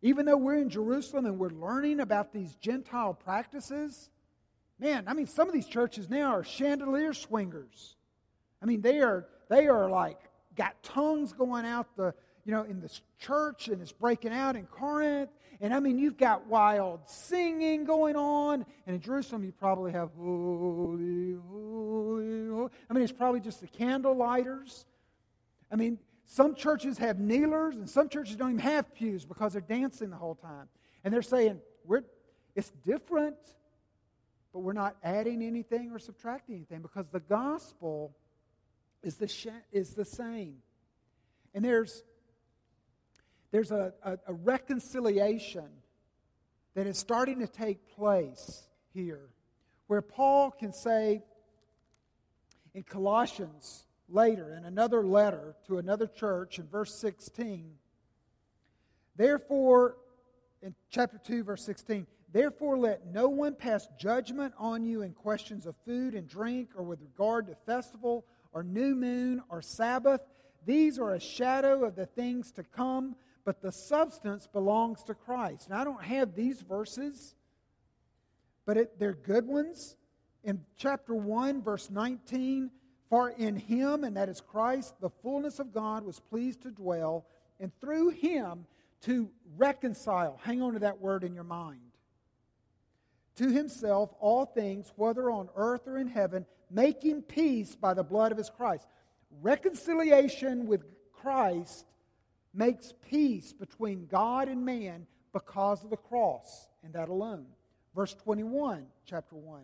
Even 0.03 0.27
though 0.27 0.37
we're 0.37 0.59
in 0.59 0.69
Jerusalem 0.69 1.27
and 1.27 1.39
we're 1.39 1.51
learning 1.51 2.01
about 2.01 2.33
these 2.33 2.55
Gentile 2.57 3.15
practices, 3.15 4.11
man, 4.79 5.05
I 5.09 5.15
mean, 5.15 5.27
some 5.27 5.49
of 5.49 5.55
these 5.55 5.67
churches 5.67 6.09
now 6.09 6.33
are 6.33 6.45
chandelier 6.45 7.13
swingers. 7.13 7.97
I 8.63 8.67
mean, 8.67 8.81
they 8.81 9.01
are 9.01 9.27
they 9.49 9.67
are 9.67 9.91
like 9.91 10.19
got 10.55 10.81
tongues 10.83 11.33
going 11.33 11.65
out 11.65 11.87
the, 11.97 12.15
you 12.45 12.53
know, 12.53 12.63
in 12.65 12.81
this 12.81 13.01
church 13.19 13.69
and 13.69 13.81
it's 13.81 13.93
breaking 13.93 14.33
out 14.33 14.57
in 14.57 14.67
Corinth. 14.67 15.31
And 15.61 15.75
I 15.75 15.81
mean, 15.81 15.99
you've 15.99 16.17
got 16.17 16.47
wild 16.47 17.01
singing 17.09 17.85
going 17.85 18.15
on. 18.15 18.65
And 18.87 18.95
in 18.95 19.01
Jerusalem, 19.01 19.43
you 19.43 19.53
probably 19.53 19.93
have 19.93 20.11
holy, 20.17 21.37
holy, 21.51 22.49
holy. 22.49 22.71
I 22.89 22.93
mean, 22.93 23.03
it's 23.03 23.13
probably 23.13 23.41
just 23.41 23.61
the 23.61 23.67
candle 23.67 24.15
lighters. 24.17 24.85
I 25.73 25.77
mean, 25.77 25.99
some 26.31 26.55
churches 26.55 26.99
have 26.99 27.19
kneelers, 27.19 27.75
and 27.77 27.89
some 27.89 28.11
churches 28.11 28.37
don't 28.37 28.51
even 28.51 28.61
have 28.61 28.95
pews 28.95 29.25
because 29.25 29.55
they're 29.55 29.63
dancing 29.63 30.11
the 30.11 30.17
whole 30.17 30.35
time. 30.35 30.69
And 31.03 31.13
they're 31.13 31.23
saying, 31.23 31.59
we're, 31.87 32.03
it's 32.55 32.71
different, 32.85 33.39
but 34.53 34.59
we're 34.59 34.75
not 34.75 34.97
adding 35.03 35.43
anything 35.43 35.91
or 35.91 35.99
subtracting 35.99 36.57
anything 36.57 36.83
because 36.83 37.07
the 37.09 37.21
gospel 37.21 38.15
is 39.03 39.17
the, 39.17 39.27
sh- 39.27 39.47
is 39.73 39.95
the 39.95 40.05
same. 40.05 40.57
And 41.55 41.65
there's, 41.65 42.05
there's 43.51 43.71
a, 43.71 43.95
a, 44.03 44.19
a 44.27 44.35
reconciliation 44.35 45.69
that 46.75 46.87
is 46.87 46.99
starting 46.99 47.39
to 47.39 47.47
take 47.47 47.89
place 47.97 48.69
here 48.93 49.31
where 49.87 50.03
Paul 50.03 50.51
can 50.51 50.75
say 50.75 51.23
in 52.75 52.83
Colossians 52.83 53.87
later, 54.09 54.55
in 54.55 54.65
another 54.65 55.03
letter 55.05 55.55
to 55.67 55.79
another 55.79 56.07
church, 56.07 56.59
in 56.59 56.67
verse 56.67 56.95
16, 56.95 57.73
therefore, 59.17 59.97
in 60.63 60.75
chapter 60.91 61.19
2, 61.19 61.45
verse 61.45 61.65
16, 61.65 62.07
therefore 62.33 62.79
let 62.79 63.07
no 63.07 63.29
one 63.29 63.55
pass 63.55 63.89
judgment 63.99 64.55
on 64.59 64.85
you 64.85 65.03
in 65.03 65.13
questions 65.13 65.67
of 65.67 65.75
food 65.85 66.15
and 66.15 66.29
drink 66.29 66.71
or 66.77 66.83
with 66.83 67.01
regard 67.01 67.47
to 67.47 67.55
festival 67.67 68.25
or 68.53 68.63
new 68.63 68.95
moon 68.95 69.43
or 69.49 69.63
Sabbath. 69.63 70.21
These 70.65 70.99
are 70.99 71.15
a 71.15 71.21
shadow 71.21 71.85
of 71.85 71.95
the 71.95 72.07
things 72.07 72.51
to 72.53 72.63
come, 72.63 73.15
but 73.45 73.63
the 73.63 73.73
substance 73.73 74.47
belongs 74.47 75.03
to 75.05 75.15
Christ. 75.15 75.71
Now, 75.71 75.81
I 75.81 75.85
don't 75.85 76.03
have 76.03 76.35
these 76.35 76.61
verses, 76.61 77.35
but 78.67 78.77
it, 78.77 78.99
they're 78.99 79.15
good 79.15 79.47
ones. 79.47 79.97
In 80.45 80.65
chapter 80.77 81.15
1, 81.15 81.63
verse 81.63 81.91
19, 81.91 82.71
for 83.09 83.31
in 83.31 83.57
him, 83.57 84.05
and 84.05 84.17
that 84.17 84.29
is 84.29 84.41
Christ, 84.41 84.95
the 85.01 85.11
fullness 85.11 85.59
of 85.59 85.73
God 85.73 86.05
was 86.05 86.21
pleased 86.21 86.63
to 86.63 86.71
dwell, 86.71 87.27
and 87.61 87.73
through 87.81 88.11
him 88.11 88.67
to 89.03 89.31
reconcile. 89.57 90.39
Hang 90.43 90.63
on 90.63 90.75
to 90.75 90.79
that 90.81 91.01
word 91.01 91.25
in 91.25 91.35
your 91.35 91.45
mind. 91.45 91.81
To 93.37 93.49
himself 93.49 94.11
all 94.21 94.45
things, 94.45 94.93
whether 94.97 95.31
on 95.31 95.49
earth 95.57 95.87
or 95.87 95.99
in 95.99 96.09
heaven, 96.09 96.45
making 96.71 97.23
peace 97.23 97.77
by 97.77 97.95
the 97.95 98.03
blood 98.03 98.33
of 98.33 98.39
his 98.39 98.51
Christ. 98.51 98.87
Reconciliation 99.41 100.67
with 100.67 100.85
Christ 101.13 101.87
makes 102.53 102.93
peace 103.09 103.53
between 103.53 104.07
God 104.07 104.49
and 104.49 104.65
man 104.65 105.07
because 105.33 105.85
of 105.85 105.91
the 105.91 105.97
cross, 105.97 106.69
and 106.83 106.93
that 106.95 107.09
alone. 107.09 107.47
Verse 107.95 108.15
21, 108.15 108.87
chapter 109.05 109.37
1. 109.37 109.63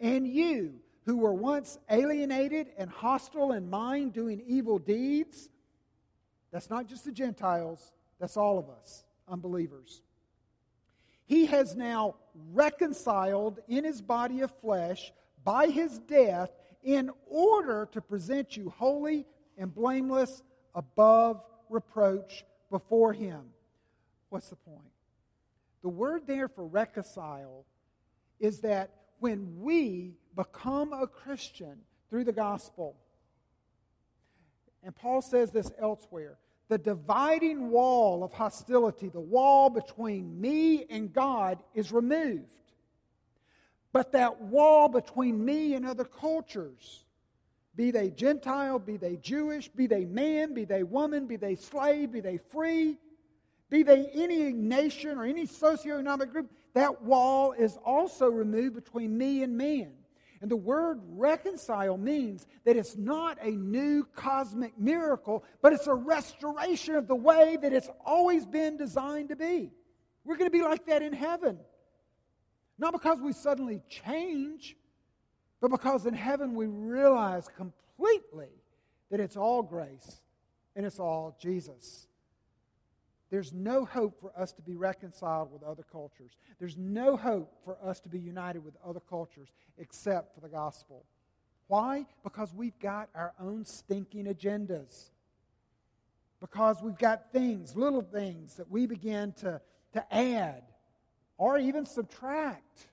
And 0.00 0.26
you, 0.26 0.74
who 1.06 1.16
were 1.16 1.32
once 1.32 1.78
alienated 1.88 2.66
and 2.76 2.90
hostile 2.90 3.52
in 3.52 3.70
mind, 3.70 4.12
doing 4.12 4.42
evil 4.46 4.78
deeds, 4.78 5.48
that's 6.50 6.68
not 6.68 6.88
just 6.88 7.04
the 7.04 7.12
Gentiles, 7.12 7.92
that's 8.18 8.36
all 8.36 8.58
of 8.58 8.68
us, 8.68 9.04
unbelievers. 9.28 10.02
He 11.26 11.46
has 11.46 11.76
now 11.76 12.16
reconciled 12.52 13.60
in 13.68 13.84
his 13.84 14.02
body 14.02 14.40
of 14.40 14.50
flesh 14.60 15.12
by 15.44 15.68
his 15.68 15.98
death 16.00 16.50
in 16.82 17.10
order 17.28 17.88
to 17.92 18.00
present 18.00 18.56
you 18.56 18.70
holy 18.70 19.26
and 19.56 19.72
blameless 19.72 20.42
above 20.74 21.40
reproach 21.70 22.44
before 22.70 23.12
him. 23.12 23.42
What's 24.28 24.48
the 24.48 24.56
point? 24.56 24.80
The 25.82 25.88
word 25.88 26.26
there 26.26 26.48
for 26.48 26.66
reconcile 26.66 27.64
is 28.40 28.60
that 28.60 28.90
when 29.20 29.60
we 29.60 30.14
become 30.36 30.92
a 30.92 31.06
Christian 31.06 31.78
through 32.10 32.24
the 32.24 32.32
gospel, 32.32 32.96
and 34.84 34.94
Paul 34.94 35.22
says 35.22 35.50
this 35.50 35.72
elsewhere, 35.80 36.38
the 36.68 36.78
dividing 36.78 37.70
wall 37.70 38.22
of 38.22 38.32
hostility, 38.32 39.08
the 39.08 39.20
wall 39.20 39.70
between 39.70 40.40
me 40.40 40.84
and 40.90 41.12
God, 41.12 41.58
is 41.74 41.90
removed. 41.90 42.52
But 43.92 44.12
that 44.12 44.40
wall 44.42 44.88
between 44.88 45.44
me 45.44 45.74
and 45.74 45.86
other 45.86 46.04
cultures 46.04 47.04
be 47.76 47.90
they 47.90 48.10
Gentile, 48.10 48.78
be 48.78 48.96
they 48.96 49.16
Jewish, 49.16 49.68
be 49.68 49.86
they 49.86 50.04
man, 50.04 50.54
be 50.54 50.64
they 50.64 50.82
woman, 50.82 51.26
be 51.26 51.36
they 51.36 51.54
slave, 51.54 52.12
be 52.12 52.20
they 52.20 52.38
free, 52.38 52.96
be 53.70 53.82
they 53.82 54.06
any 54.14 54.52
nation 54.52 55.18
or 55.18 55.24
any 55.24 55.46
socioeconomic 55.46 56.32
group, 56.32 56.50
that 56.74 57.02
wall 57.02 57.52
is 57.52 57.78
also 57.84 58.28
removed 58.28 58.74
between 58.74 59.16
me 59.16 59.42
and 59.42 59.56
man. 59.56 59.92
And 60.40 60.50
the 60.50 60.56
word 60.56 61.00
reconcile 61.08 61.96
means 61.96 62.46
that 62.64 62.76
it's 62.76 62.96
not 62.96 63.38
a 63.40 63.50
new 63.50 64.04
cosmic 64.14 64.78
miracle, 64.78 65.44
but 65.62 65.72
it's 65.72 65.86
a 65.86 65.94
restoration 65.94 66.94
of 66.94 67.08
the 67.08 67.14
way 67.14 67.56
that 67.60 67.72
it's 67.72 67.88
always 68.04 68.44
been 68.44 68.76
designed 68.76 69.30
to 69.30 69.36
be. 69.36 69.70
We're 70.24 70.36
going 70.36 70.50
to 70.50 70.56
be 70.56 70.62
like 70.62 70.86
that 70.86 71.02
in 71.02 71.12
heaven. 71.12 71.58
Not 72.78 72.92
because 72.92 73.20
we 73.20 73.32
suddenly 73.32 73.80
change, 73.88 74.76
but 75.60 75.70
because 75.70 76.04
in 76.04 76.14
heaven 76.14 76.54
we 76.54 76.66
realize 76.66 77.48
completely 77.56 78.50
that 79.10 79.20
it's 79.20 79.36
all 79.36 79.62
grace 79.62 80.20
and 80.74 80.84
it's 80.84 81.00
all 81.00 81.36
Jesus. 81.40 82.08
There's 83.30 83.52
no 83.52 83.84
hope 83.84 84.20
for 84.20 84.32
us 84.38 84.52
to 84.52 84.62
be 84.62 84.76
reconciled 84.76 85.52
with 85.52 85.62
other 85.62 85.82
cultures. 85.82 86.36
There's 86.58 86.76
no 86.76 87.16
hope 87.16 87.52
for 87.64 87.76
us 87.82 87.98
to 88.00 88.08
be 88.08 88.20
united 88.20 88.64
with 88.64 88.76
other 88.84 89.00
cultures 89.00 89.48
except 89.78 90.34
for 90.34 90.40
the 90.40 90.48
gospel. 90.48 91.04
Why? 91.66 92.06
Because 92.22 92.54
we've 92.54 92.78
got 92.78 93.08
our 93.14 93.32
own 93.40 93.64
stinking 93.64 94.26
agendas. 94.26 95.10
Because 96.40 96.80
we've 96.82 96.98
got 96.98 97.32
things, 97.32 97.74
little 97.74 98.02
things, 98.02 98.54
that 98.54 98.70
we 98.70 98.86
begin 98.86 99.32
to, 99.40 99.60
to 99.94 100.14
add 100.14 100.62
or 101.36 101.58
even 101.58 101.84
subtract 101.84 102.86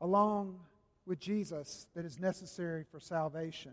along 0.00 0.58
with 1.06 1.18
Jesus 1.18 1.86
that 1.94 2.06
is 2.06 2.18
necessary 2.18 2.84
for 2.90 2.98
salvation. 2.98 3.72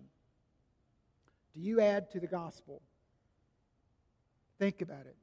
Do 1.53 1.61
you 1.61 1.79
add 1.79 2.11
to 2.11 2.19
the 2.19 2.27
gospel? 2.27 2.81
Think 4.61 4.83
about 4.83 5.07
it. 5.07 5.15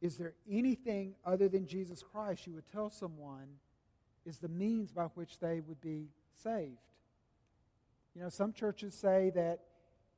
Is 0.00 0.16
there 0.16 0.32
anything 0.50 1.14
other 1.22 1.50
than 1.50 1.66
Jesus 1.66 2.02
Christ 2.02 2.46
you 2.46 2.54
would 2.54 2.66
tell 2.72 2.88
someone 2.88 3.46
is 4.24 4.38
the 4.38 4.48
means 4.48 4.90
by 4.90 5.04
which 5.16 5.38
they 5.38 5.60
would 5.60 5.82
be 5.82 6.08
saved? 6.42 6.78
You 8.14 8.22
know, 8.22 8.30
some 8.30 8.54
churches 8.54 8.94
say 8.94 9.32
that 9.34 9.58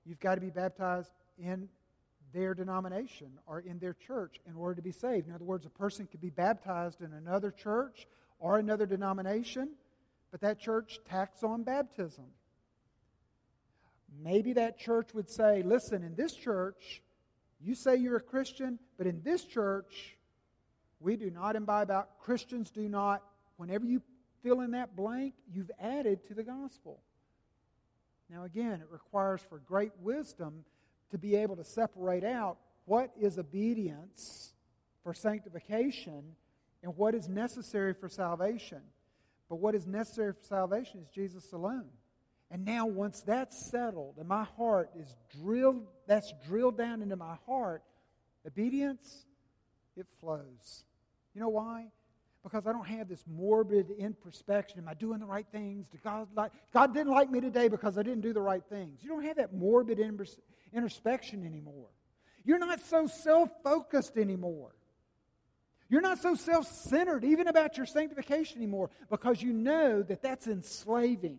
you've 0.06 0.20
got 0.20 0.36
to 0.36 0.40
be 0.40 0.50
baptized 0.50 1.10
in 1.40 1.68
their 2.32 2.54
denomination 2.54 3.32
or 3.48 3.58
in 3.58 3.80
their 3.80 3.94
church 3.94 4.36
in 4.48 4.54
order 4.54 4.76
to 4.76 4.82
be 4.82 4.92
saved. 4.92 5.26
In 5.26 5.34
other 5.34 5.44
words, 5.44 5.66
a 5.66 5.70
person 5.70 6.06
could 6.06 6.20
be 6.20 6.30
baptized 6.30 7.00
in 7.00 7.12
another 7.12 7.50
church 7.50 8.06
or 8.38 8.58
another 8.58 8.86
denomination, 8.86 9.70
but 10.30 10.40
that 10.42 10.60
church 10.60 11.00
tacks 11.04 11.42
on 11.42 11.64
baptism. 11.64 12.26
Maybe 14.22 14.52
that 14.52 14.78
church 14.78 15.14
would 15.14 15.28
say, 15.28 15.64
listen, 15.64 16.04
in 16.04 16.14
this 16.14 16.36
church, 16.36 17.02
you 17.62 17.74
say 17.74 17.96
you're 17.96 18.16
a 18.16 18.22
Christian, 18.22 18.78
but 18.96 19.06
in 19.06 19.22
this 19.22 19.44
church, 19.44 20.16
we 20.98 21.16
do 21.16 21.30
not 21.30 21.56
imbibe 21.56 21.90
out. 21.90 22.18
Christians 22.20 22.70
do 22.70 22.88
not. 22.88 23.22
Whenever 23.56 23.84
you 23.84 24.02
fill 24.42 24.60
in 24.60 24.70
that 24.72 24.96
blank, 24.96 25.34
you've 25.52 25.70
added 25.80 26.26
to 26.28 26.34
the 26.34 26.42
gospel. 26.42 27.00
Now, 28.30 28.44
again, 28.44 28.80
it 28.80 28.88
requires 28.90 29.40
for 29.48 29.58
great 29.58 29.92
wisdom 30.00 30.64
to 31.10 31.18
be 31.18 31.36
able 31.36 31.56
to 31.56 31.64
separate 31.64 32.24
out 32.24 32.58
what 32.84 33.10
is 33.20 33.38
obedience 33.38 34.52
for 35.02 35.12
sanctification 35.12 36.22
and 36.82 36.96
what 36.96 37.14
is 37.14 37.28
necessary 37.28 37.92
for 37.92 38.08
salvation. 38.08 38.80
But 39.48 39.56
what 39.56 39.74
is 39.74 39.86
necessary 39.86 40.32
for 40.32 40.42
salvation 40.42 41.00
is 41.00 41.08
Jesus 41.08 41.52
alone. 41.52 41.88
And 42.50 42.64
now, 42.64 42.86
once 42.86 43.20
that's 43.20 43.70
settled 43.70 44.16
and 44.18 44.26
my 44.26 44.44
heart 44.56 44.90
is 44.98 45.14
drilled, 45.40 45.86
that's 46.06 46.32
drilled 46.46 46.76
down 46.76 47.00
into 47.00 47.14
my 47.14 47.36
heart, 47.46 47.82
obedience, 48.44 49.24
it 49.96 50.06
flows. 50.20 50.84
You 51.34 51.40
know 51.40 51.48
why? 51.48 51.86
Because 52.42 52.66
I 52.66 52.72
don't 52.72 52.86
have 52.86 53.08
this 53.08 53.22
morbid 53.28 53.90
introspection. 53.90 54.80
Am 54.80 54.88
I 54.88 54.94
doing 54.94 55.20
the 55.20 55.26
right 55.26 55.46
things? 55.52 55.86
Did 55.88 56.02
God, 56.02 56.26
like, 56.34 56.50
God 56.72 56.92
didn't 56.92 57.12
like 57.12 57.30
me 57.30 57.40
today 57.40 57.68
because 57.68 57.98
I 57.98 58.02
didn't 58.02 58.22
do 58.22 58.32
the 58.32 58.40
right 58.40 58.64
things. 58.68 58.98
You 59.02 59.10
don't 59.10 59.24
have 59.24 59.36
that 59.36 59.54
morbid 59.54 60.00
introspection 60.72 61.46
anymore. 61.46 61.90
You're 62.44 62.58
not 62.58 62.80
so 62.80 63.06
self 63.06 63.50
focused 63.62 64.16
anymore. 64.16 64.72
You're 65.88 66.00
not 66.00 66.18
so 66.18 66.34
self 66.34 66.66
centered, 66.66 67.24
even 67.24 67.46
about 67.46 67.76
your 67.76 67.86
sanctification 67.86 68.58
anymore, 68.58 68.90
because 69.10 69.42
you 69.42 69.52
know 69.52 70.02
that 70.02 70.22
that's 70.22 70.46
enslaving. 70.46 71.38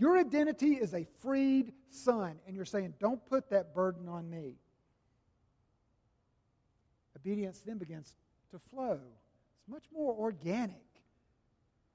Your 0.00 0.16
identity 0.18 0.76
is 0.76 0.94
a 0.94 1.06
freed 1.20 1.74
son, 1.90 2.36
and 2.46 2.56
you're 2.56 2.64
saying, 2.64 2.94
Don't 2.98 3.24
put 3.26 3.50
that 3.50 3.74
burden 3.74 4.08
on 4.08 4.30
me. 4.30 4.54
Obedience 7.14 7.60
then 7.60 7.76
begins 7.76 8.16
to 8.50 8.58
flow. 8.58 8.98
It's 9.58 9.68
much 9.68 9.84
more 9.92 10.14
organic 10.14 10.86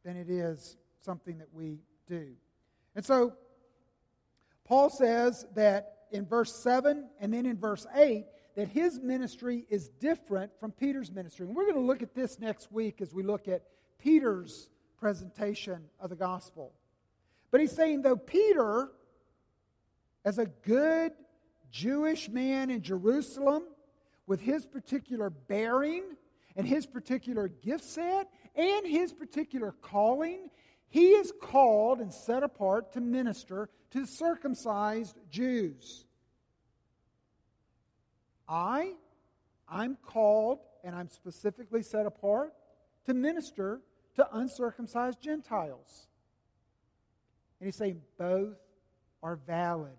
than 0.04 0.18
it 0.18 0.30
is 0.30 0.78
something 1.02 1.39
that 1.39 1.48
we 1.52 1.80
do. 2.06 2.28
And 2.96 3.04
so, 3.04 3.34
Paul 4.65 4.91
says 4.91 5.48
that 5.56 6.04
in 6.12 6.28
verse 6.28 6.56
7 6.62 7.10
and 7.20 7.34
then 7.34 7.48
in 7.48 7.58
verse 7.58 7.88
8 7.96 8.26
that 8.56 8.68
his 8.68 9.00
ministry 9.00 9.65
is 9.68 9.89
different 10.00 10.52
from 10.60 10.72
Peter's 10.72 11.12
ministry. 11.12 11.48
And 11.48 11.56
we're 11.56 11.63
going 11.65 11.74
to 11.74 11.82
look 11.82 12.04
at 12.04 12.13
this 12.13 12.39
next 12.39 12.72
week 12.72 13.02
as 13.02 13.15
we 13.15 13.24
look 13.24 13.48
at 13.48 13.63
Peter's 13.98 14.70
presentation 15.00 15.86
of 16.00 16.12
the 16.12 16.15
gospel. 16.15 16.72
But 17.56 17.62
he's 17.62 17.72
saying, 17.72 18.02
though 18.02 18.18
Peter, 18.18 18.89
as 20.26 20.39
a 20.39 20.46
good 20.46 21.13
Jewish 21.72 22.28
man 22.28 22.70
in 22.70 22.82
Jerusalem, 22.82 23.63
with 24.28 24.41
his 24.41 24.65
particular 24.65 25.30
bearing 25.30 26.04
and 26.58 26.68
his 26.68 26.86
particular 26.86 27.48
gift 27.48 27.86
set 27.86 28.28
and 28.58 28.86
his 28.86 29.13
particular 29.13 29.72
calling, 29.72 30.50
he 30.89 31.12
is 31.12 31.32
called 31.41 32.02
and 32.02 32.13
set 32.13 32.44
apart 32.44 32.91
to 32.91 33.00
minister 33.00 33.70
to 33.91 34.06
circumcised 34.06 35.15
Jews. 35.30 36.04
I, 38.50 38.96
I'm 39.70 39.96
called 40.06 40.60
and 40.84 40.94
I'm 40.94 41.08
specifically 41.08 41.84
set 41.84 42.06
apart 42.06 42.52
to 43.06 43.13
minister 43.13 43.80
to 44.18 44.28
uncircumcised 44.36 45.22
Gentiles. 45.22 46.10
And 47.60 47.68
he's 47.68 47.76
saying 47.76 48.02
both 48.18 48.58
are 49.24 49.38
valid. 49.48 49.98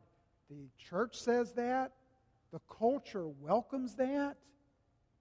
The 0.50 0.68
church 0.78 1.16
says 1.16 1.52
that, 1.54 1.92
the 2.52 2.60
culture 2.78 3.26
welcomes 3.26 3.96
that. 3.96 4.36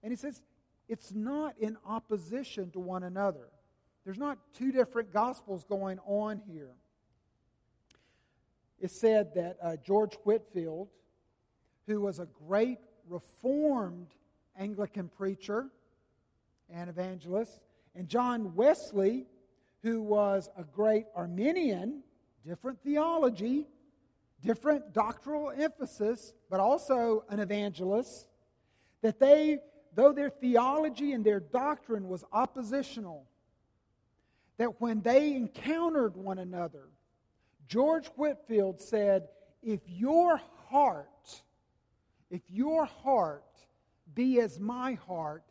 And 0.02 0.12
he 0.12 0.16
says 0.16 0.40
it's 0.88 1.12
not 1.12 1.54
in 1.58 1.76
opposition 1.84 2.70
to 2.70 2.80
one 2.80 3.02
another. 3.02 3.48
There's 4.04 4.18
not 4.18 4.38
two 4.54 4.70
different 4.70 5.12
gospels 5.12 5.64
going 5.64 5.98
on 6.06 6.40
here. 6.48 6.70
It 8.78 8.90
said 8.90 9.34
that 9.34 9.56
uh, 9.60 9.76
George 9.84 10.14
Whitefield, 10.22 10.88
who 11.86 12.00
was 12.00 12.20
a 12.20 12.28
great 12.46 12.78
Reformed 13.08 14.08
Anglican 14.58 15.08
preacher 15.08 15.66
and 16.70 16.88
evangelist, 16.88 17.60
and 17.94 18.08
John 18.08 18.54
Wesley, 18.54 19.26
who 19.82 20.02
was 20.02 20.50
a 20.56 20.62
great 20.62 21.06
Arminian 21.14 22.02
different 22.46 22.80
theology, 22.82 23.66
different 24.42 24.92
doctrinal 24.92 25.50
emphasis, 25.50 26.32
but 26.48 26.60
also 26.60 27.24
an 27.28 27.40
evangelist, 27.40 28.26
that 29.02 29.18
they, 29.18 29.58
though 29.94 30.12
their 30.12 30.30
theology 30.30 31.12
and 31.12 31.24
their 31.24 31.40
doctrine 31.40 32.08
was 32.08 32.24
oppositional, 32.32 33.26
that 34.58 34.80
when 34.80 35.00
they 35.02 35.34
encountered 35.34 36.16
one 36.16 36.38
another, 36.38 36.88
George 37.68 38.06
Whitefield 38.14 38.80
said, 38.80 39.28
If 39.62 39.80
your 39.86 40.40
heart, 40.68 41.42
if 42.30 42.42
your 42.48 42.84
heart 42.84 43.44
be 44.14 44.40
as 44.40 44.58
my 44.60 44.94
heart, 44.94 45.42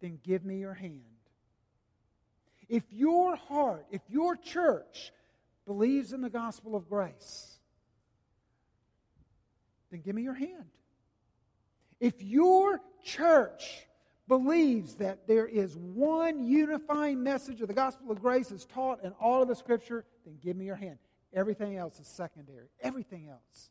then 0.00 0.18
give 0.24 0.44
me 0.44 0.58
your 0.58 0.74
hand. 0.74 1.02
If 2.68 2.84
your 2.90 3.36
heart, 3.36 3.86
if 3.90 4.02
your 4.08 4.36
church 4.36 5.12
believes 5.70 6.12
in 6.12 6.20
the 6.20 6.28
gospel 6.28 6.74
of 6.74 6.88
grace, 6.88 7.60
then 9.92 10.00
give 10.00 10.16
me 10.16 10.22
your 10.22 10.34
hand. 10.34 10.66
If 12.00 12.20
your 12.20 12.80
church 13.04 13.86
believes 14.26 14.96
that 14.96 15.28
there 15.28 15.46
is 15.46 15.76
one 15.76 16.42
unifying 16.42 17.22
message 17.22 17.60
of 17.60 17.68
the 17.68 17.74
gospel 17.74 18.10
of 18.10 18.20
grace 18.20 18.50
is 18.50 18.64
taught 18.64 19.04
in 19.04 19.12
all 19.20 19.42
of 19.42 19.46
the 19.48 19.54
scripture, 19.54 20.04
then 20.24 20.38
give 20.42 20.56
me 20.56 20.64
your 20.64 20.74
hand. 20.74 20.98
Everything 21.32 21.76
else 21.76 22.00
is 22.00 22.08
secondary. 22.08 22.66
Everything 22.82 23.28
else. 23.28 23.70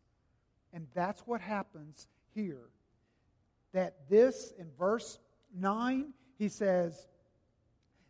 And 0.72 0.88
that's 0.96 1.20
what 1.28 1.42
happens 1.42 2.08
here. 2.34 2.70
That 3.74 4.08
this, 4.10 4.54
in 4.58 4.68
verse 4.80 5.20
9, 5.54 6.14
he 6.38 6.48
says, 6.48 7.10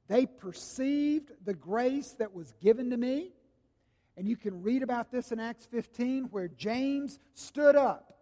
They 0.07 0.27
perceived 0.27 1.31
the 1.43 1.55
grace 1.55 2.11
that 2.19 2.35
was 2.35 2.53
given 2.61 2.91
to 2.91 2.97
me 2.97 3.31
And 4.19 4.27
you 4.27 4.35
can 4.35 4.61
read 4.61 4.83
about 4.83 5.13
this 5.13 5.31
in 5.31 5.39
Acts 5.39 5.65
15, 5.71 6.25
where 6.25 6.49
James 6.49 7.19
stood 7.35 7.77
up. 7.77 8.17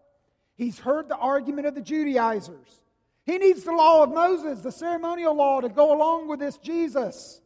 He's 0.56 0.78
heard 0.78 1.10
the 1.10 1.18
argument 1.18 1.66
of 1.66 1.74
the 1.74 1.82
Judaizers. 1.82 2.84
He 3.26 3.40
needs 3.40 3.64
the 3.64 3.72
law 3.72 4.04
of 4.04 4.14
Moses, 4.14 4.62
the 4.62 4.72
ceremonial 4.72 5.36
law, 5.36 5.60
to 5.60 5.70
go 5.70 5.98
along 5.98 6.28
with 6.28 6.40
this 6.40 6.60
Jesus. 6.60 7.42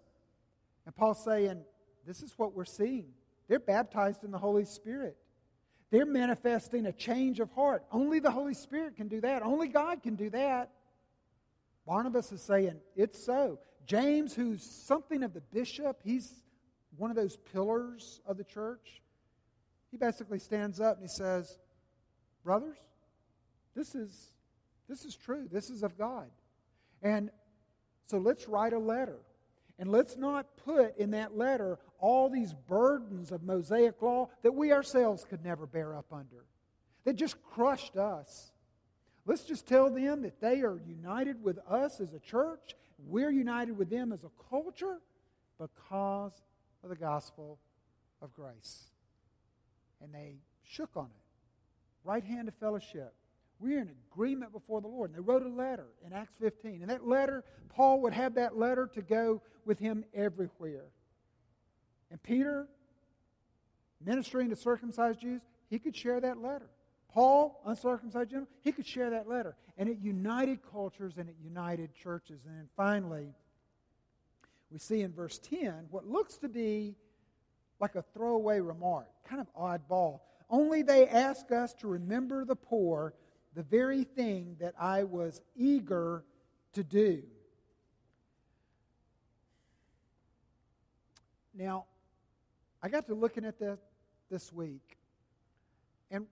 And 0.86 0.94
Paul's 0.94 1.24
saying, 1.24 1.62
This 2.06 2.22
is 2.22 2.34
what 2.36 2.54
we're 2.54 2.66
seeing. 2.66 3.14
They're 3.48 3.58
baptized 3.58 4.26
in 4.26 4.32
the 4.32 4.38
Holy 4.38 4.66
Spirit. 4.66 5.16
They're 5.90 6.06
manifesting 6.06 6.88
a 6.88 6.92
change 6.92 7.40
of 7.40 7.50
heart. 7.54 7.86
Only 7.90 8.20
the 8.20 8.32
Holy 8.32 8.54
Spirit 8.54 8.98
can 8.98 9.08
do 9.08 9.22
that. 9.22 9.44
Only 9.44 9.70
God 9.70 10.04
can 10.04 10.16
do 10.16 10.30
that. 10.32 10.72
Barnabas 11.88 12.34
is 12.34 12.42
saying, 12.42 12.82
It's 12.98 13.24
so. 13.24 13.60
James, 13.86 14.36
who's 14.36 14.62
something 14.62 15.24
of 15.24 15.34
the 15.34 15.40
bishop, 15.40 16.02
he's 16.04 16.34
one 17.02 17.10
of 17.10 17.18
those 17.18 17.36
pillars 17.52 18.22
of 18.28 18.38
the 18.38 18.44
church. 18.44 19.02
He 19.90 19.98
basically 19.98 20.38
stands 20.38 20.80
up 20.80 20.98
and 20.98 21.04
he 21.04 21.08
says, 21.10 21.58
Brothers, 22.44 22.78
this 23.76 23.96
is, 23.96 24.32
this 24.88 25.04
is 25.04 25.16
true. 25.16 25.48
This 25.52 25.72
is 25.72 25.82
of 25.82 25.98
God. 25.98 26.30
And 27.02 27.32
so 28.06 28.20
let's 28.20 28.48
write 28.48 28.74
a 28.74 28.78
letter. 28.78 29.18
And 29.80 29.90
let's 29.90 30.16
not 30.16 30.46
put 30.64 30.96
in 30.98 31.10
that 31.12 31.36
letter 31.36 31.80
all 31.98 32.30
these 32.30 32.54
burdens 32.54 33.32
of 33.32 33.42
Mosaic 33.42 34.00
law 34.00 34.30
that 34.44 34.54
we 34.54 34.72
ourselves 34.72 35.26
could 35.28 35.44
never 35.44 35.66
bear 35.66 35.96
up 35.98 36.14
under, 36.14 36.46
that 37.06 37.16
just 37.16 37.42
crushed 37.42 37.98
us. 37.98 38.52
Let's 39.26 39.44
just 39.44 39.68
tell 39.68 39.90
them 39.90 40.22
that 40.22 40.40
they 40.40 40.62
are 40.62 40.80
united 40.88 41.44
with 41.44 41.58
us 41.68 42.00
as 42.00 42.14
a 42.14 42.20
church. 42.20 42.76
We're 43.08 43.32
united 43.32 43.76
with 43.76 43.90
them 43.90 44.14
as 44.14 44.24
a 44.24 44.30
culture 44.52 45.00
because 45.58 46.40
of 46.84 46.90
the 46.90 46.96
gospel 46.96 47.60
of 48.22 48.34
grace. 48.34 48.84
And 50.02 50.14
they 50.14 50.38
shook 50.64 50.92
on 50.96 51.06
it. 51.06 51.24
Right 52.04 52.24
hand 52.24 52.48
of 52.48 52.56
fellowship. 52.56 53.14
We're 53.60 53.80
in 53.80 53.92
agreement 54.12 54.52
before 54.52 54.82
the 54.82 54.88
Lord. 54.88 55.12
And 55.12 55.18
they 55.18 55.22
wrote 55.22 55.44
a 55.44 55.50
letter 55.50 55.88
in 56.06 56.14
Acts 56.14 56.36
15. 56.40 56.82
And 56.82 56.90
that 56.90 57.08
letter, 57.08 57.44
Paul 57.70 58.02
would 58.02 58.14
have 58.14 58.36
that 58.36 58.58
letter 58.58 58.90
to 58.96 59.02
go 59.02 59.42
with 59.66 59.78
him 59.78 60.04
everywhere. 60.14 60.86
And 62.10 62.22
Peter, 62.24 62.68
ministering 64.04 64.50
to 64.50 64.56
circumcised 64.56 65.22
Jews, 65.22 65.42
he 65.70 65.78
could 65.78 65.96
share 65.96 66.20
that 66.20 66.42
letter. 66.42 66.70
Paul, 67.14 67.62
uncircumcised 67.66 68.30
Jew, 68.30 68.48
he 68.64 68.72
could 68.72 68.86
share 68.86 69.10
that 69.10 69.28
letter. 69.28 69.56
And 69.78 69.90
it 69.90 70.00
united 70.00 70.60
cultures 70.72 71.14
and 71.18 71.30
it 71.30 71.36
united 71.44 71.94
churches. 71.94 72.42
And 72.46 72.58
then 72.58 72.70
finally, 72.76 73.34
we 74.72 74.80
see 74.80 75.02
in 75.02 75.12
verse 75.12 75.38
10 75.40 75.88
what 75.90 76.08
looks 76.08 76.38
to 76.38 76.50
be 76.50 76.96
like 77.80 77.96
a 77.96 78.04
throwaway 78.14 78.60
remark, 78.60 79.08
kind 79.28 79.42
of 79.42 79.48
oddball. 79.54 80.22
Only 80.50 80.82
they 80.82 81.08
ask 81.08 81.52
us 81.52 81.74
to 81.76 81.88
remember 81.88 82.46
the 82.46 82.56
poor 82.56 83.14
the 83.54 83.64
very 83.64 84.04
thing 84.04 84.56
that 84.60 84.74
I 84.80 85.04
was 85.04 85.42
eager 85.56 86.24
to 86.74 86.84
do. 86.84 87.24
Now, 91.54 91.86
I 92.82 92.88
got 92.88 93.08
to 93.08 93.14
looking 93.14 93.46
at 93.46 93.60
this 93.60 93.80
this 94.30 94.54
week, 94.54 94.98
and 96.10 96.26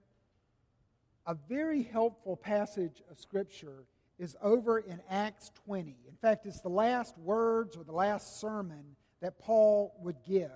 a 1.26 1.34
very 1.34 1.82
helpful 1.82 2.36
passage 2.36 3.02
of 3.10 3.18
Scripture 3.18 3.84
is 4.20 4.36
over 4.42 4.78
in 4.78 5.00
Acts 5.08 5.50
20. 5.64 5.96
In 6.06 6.16
fact, 6.20 6.44
it's 6.44 6.60
the 6.60 6.68
last 6.68 7.16
words 7.18 7.76
or 7.76 7.84
the 7.84 7.92
last 7.92 8.38
sermon 8.38 8.84
that 9.22 9.38
Paul 9.38 9.94
would 10.02 10.16
give. 10.28 10.50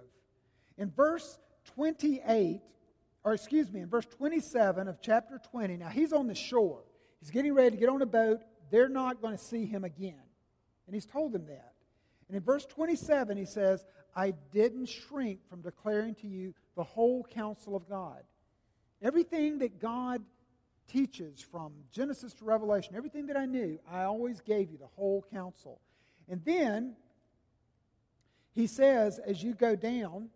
In 0.76 0.90
verse 0.90 1.38
28, 1.74 2.60
or 3.24 3.32
excuse 3.32 3.72
me, 3.72 3.80
in 3.80 3.88
verse 3.88 4.04
27 4.04 4.86
of 4.86 5.00
chapter 5.00 5.40
20. 5.50 5.78
Now, 5.78 5.88
he's 5.88 6.12
on 6.12 6.26
the 6.26 6.34
shore. 6.34 6.82
He's 7.20 7.30
getting 7.30 7.54
ready 7.54 7.70
to 7.70 7.76
get 7.76 7.88
on 7.88 8.02
a 8.02 8.06
boat. 8.06 8.42
They're 8.70 8.90
not 8.90 9.22
going 9.22 9.36
to 9.36 9.42
see 9.42 9.64
him 9.64 9.82
again. 9.82 10.22
And 10.86 10.94
he's 10.94 11.06
told 11.06 11.32
them 11.32 11.46
that. 11.46 11.72
And 12.28 12.36
in 12.36 12.42
verse 12.42 12.66
27, 12.66 13.38
he 13.38 13.46
says, 13.46 13.84
I 14.14 14.34
didn't 14.52 14.86
shrink 14.86 15.40
from 15.48 15.62
declaring 15.62 16.16
to 16.16 16.26
you 16.26 16.54
the 16.76 16.84
whole 16.84 17.24
counsel 17.24 17.74
of 17.74 17.88
God. 17.88 18.22
Everything 19.00 19.58
that 19.58 19.80
God 19.80 20.22
teaches 20.88 21.40
from 21.40 21.72
Genesis 21.92 22.32
to 22.34 22.44
Revelation, 22.44 22.96
everything 22.96 23.26
that 23.26 23.36
I 23.36 23.46
knew, 23.46 23.78
I 23.90 24.04
always 24.04 24.40
gave 24.40 24.70
you 24.70 24.78
the 24.78 24.86
whole 24.96 25.24
counsel. 25.32 25.80
And 26.28 26.44
then 26.44 26.94
he 28.52 28.66
says, 28.66 29.18
as 29.18 29.42
you 29.42 29.54
go 29.54 29.76
down, 29.76 30.28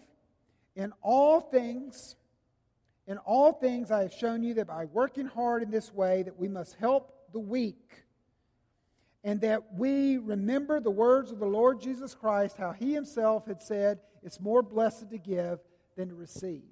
in 0.77 0.93
all 1.03 1.41
things, 1.41 2.17
in 3.07 3.19
all 3.19 3.53
things 3.53 3.91
I 3.91 4.03
have 4.03 4.13
shown 4.13 4.43
you 4.43 4.55
that 4.55 4.67
by 4.67 4.87
working 4.87 5.27
hard 5.27 5.63
in 5.63 5.71
this 5.71 5.93
way 5.93 6.23
that 6.25 6.39
we 6.39 6.49
must 6.49 6.75
help 6.75 7.15
the 7.33 7.39
weak 7.39 8.05
and 9.29 9.43
that 9.43 9.74
we 9.74 10.16
remember 10.16 10.81
the 10.81 10.91
words 10.91 11.31
of 11.31 11.39
the 11.39 11.45
Lord 11.45 11.83
Jesus 11.83 12.14
Christ, 12.14 12.57
how 12.57 12.72
he 12.72 12.95
himself 12.95 13.45
had 13.47 13.61
said, 13.61 14.01
It's 14.22 14.41
more 14.41 14.62
blessed 14.62 15.11
to 15.11 15.18
give 15.18 15.59
than 15.97 16.09
to 16.09 16.14
receive. 16.14 16.62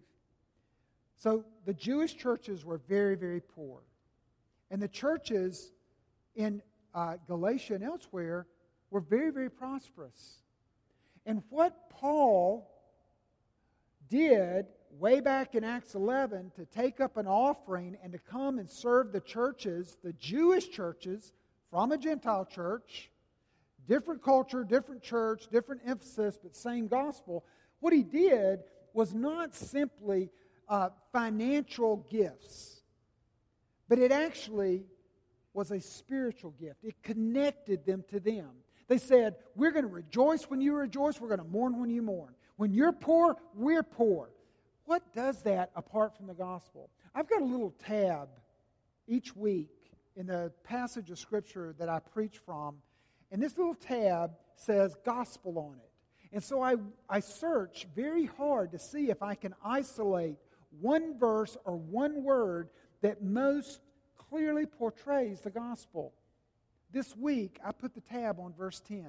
So 1.16 1.44
the 1.66 1.74
Jewish 1.74 2.16
churches 2.16 2.64
were 2.64 2.78
very, 2.88 3.14
very 3.14 3.42
poor. 3.42 3.82
And 4.70 4.80
the 4.80 4.88
churches 4.88 5.70
in 6.34 6.62
uh, 6.94 7.16
Galatia 7.26 7.74
and 7.74 7.84
elsewhere 7.84 8.46
were 8.90 9.00
very, 9.02 9.30
very 9.30 9.50
prosperous. 9.50 10.38
And 11.26 11.42
what 11.50 11.90
Paul 11.90 12.70
did 14.09 14.64
way 14.98 15.20
back 15.20 15.54
in 15.54 15.62
Acts 15.62 15.94
11 15.94 16.52
to 16.57 16.64
take 16.64 17.02
up 17.02 17.18
an 17.18 17.26
offering 17.26 17.98
and 18.02 18.12
to 18.12 18.18
come 18.18 18.59
and 18.59 18.70
serve 18.70 19.12
the 19.12 19.20
churches, 19.20 19.98
the 20.02 20.14
Jewish 20.14 20.70
churches, 20.70 21.34
from 21.70 21.92
a 21.92 21.98
Gentile 21.98 22.44
church, 22.44 23.10
different 23.86 24.22
culture, 24.22 24.64
different 24.64 25.02
church, 25.02 25.48
different 25.50 25.82
emphasis, 25.86 26.38
but 26.42 26.56
same 26.56 26.86
gospel. 26.88 27.44
What 27.80 27.92
he 27.92 28.02
did 28.02 28.60
was 28.92 29.14
not 29.14 29.54
simply 29.54 30.30
uh, 30.68 30.90
financial 31.12 32.06
gifts, 32.10 32.82
but 33.88 33.98
it 33.98 34.12
actually 34.12 34.84
was 35.52 35.70
a 35.70 35.80
spiritual 35.80 36.52
gift. 36.60 36.82
It 36.82 37.02
connected 37.02 37.84
them 37.86 38.04
to 38.10 38.20
them. 38.20 38.50
They 38.88 38.98
said, 38.98 39.36
We're 39.54 39.72
going 39.72 39.84
to 39.84 39.90
rejoice 39.90 40.44
when 40.44 40.60
you 40.60 40.74
rejoice, 40.74 41.20
we're 41.20 41.28
going 41.28 41.40
to 41.40 41.46
mourn 41.46 41.80
when 41.80 41.90
you 41.90 42.02
mourn. 42.02 42.34
When 42.56 42.72
you're 42.72 42.92
poor, 42.92 43.36
we're 43.54 43.82
poor. 43.82 44.30
What 44.84 45.12
does 45.14 45.42
that 45.42 45.70
apart 45.74 46.16
from 46.16 46.26
the 46.26 46.34
gospel? 46.34 46.90
I've 47.14 47.28
got 47.28 47.42
a 47.42 47.44
little 47.44 47.74
tab 47.84 48.28
each 49.08 49.34
week 49.34 49.70
in 50.16 50.26
the 50.26 50.50
passage 50.64 51.10
of 51.10 51.18
Scripture 51.18 51.74
that 51.78 51.88
I 51.88 52.00
preach 52.00 52.38
from, 52.38 52.76
and 53.30 53.42
this 53.42 53.56
little 53.56 53.74
tab 53.74 54.32
says 54.56 54.96
gospel 55.04 55.58
on 55.58 55.76
it. 55.76 55.90
And 56.32 56.42
so 56.42 56.62
I, 56.62 56.76
I 57.08 57.20
search 57.20 57.86
very 57.94 58.26
hard 58.26 58.72
to 58.72 58.78
see 58.78 59.10
if 59.10 59.22
I 59.22 59.34
can 59.34 59.54
isolate 59.64 60.36
one 60.80 61.18
verse 61.18 61.56
or 61.64 61.76
one 61.76 62.24
word 62.24 62.70
that 63.02 63.22
most 63.22 63.80
clearly 64.30 64.66
portrays 64.66 65.40
the 65.40 65.50
gospel. 65.50 66.12
This 66.92 67.16
week, 67.16 67.58
I 67.64 67.72
put 67.72 67.94
the 67.94 68.00
tab 68.00 68.40
on 68.40 68.54
verse 68.54 68.80
10. 68.80 69.06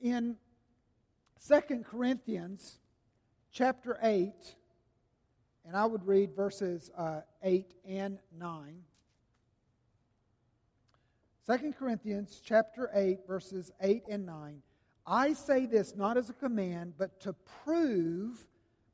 In 0.00 0.36
2 1.46 1.84
Corinthians 1.84 2.78
chapter 3.52 3.98
8, 4.02 4.32
and 5.68 5.76
I 5.76 5.84
would 5.84 6.06
read 6.06 6.34
verses 6.34 6.90
uh, 6.96 7.20
8 7.42 7.74
and 7.86 8.18
9. 8.40 8.82
2 11.46 11.74
Corinthians 11.78 12.40
chapter 12.42 12.90
8, 12.94 13.26
verses 13.28 13.70
8 13.82 14.04
and 14.08 14.24
9. 14.24 14.62
I 15.06 15.34
say 15.34 15.66
this 15.66 15.94
not 15.94 16.16
as 16.16 16.30
a 16.30 16.32
command, 16.32 16.94
but 16.96 17.20
to 17.20 17.34
prove 17.64 18.46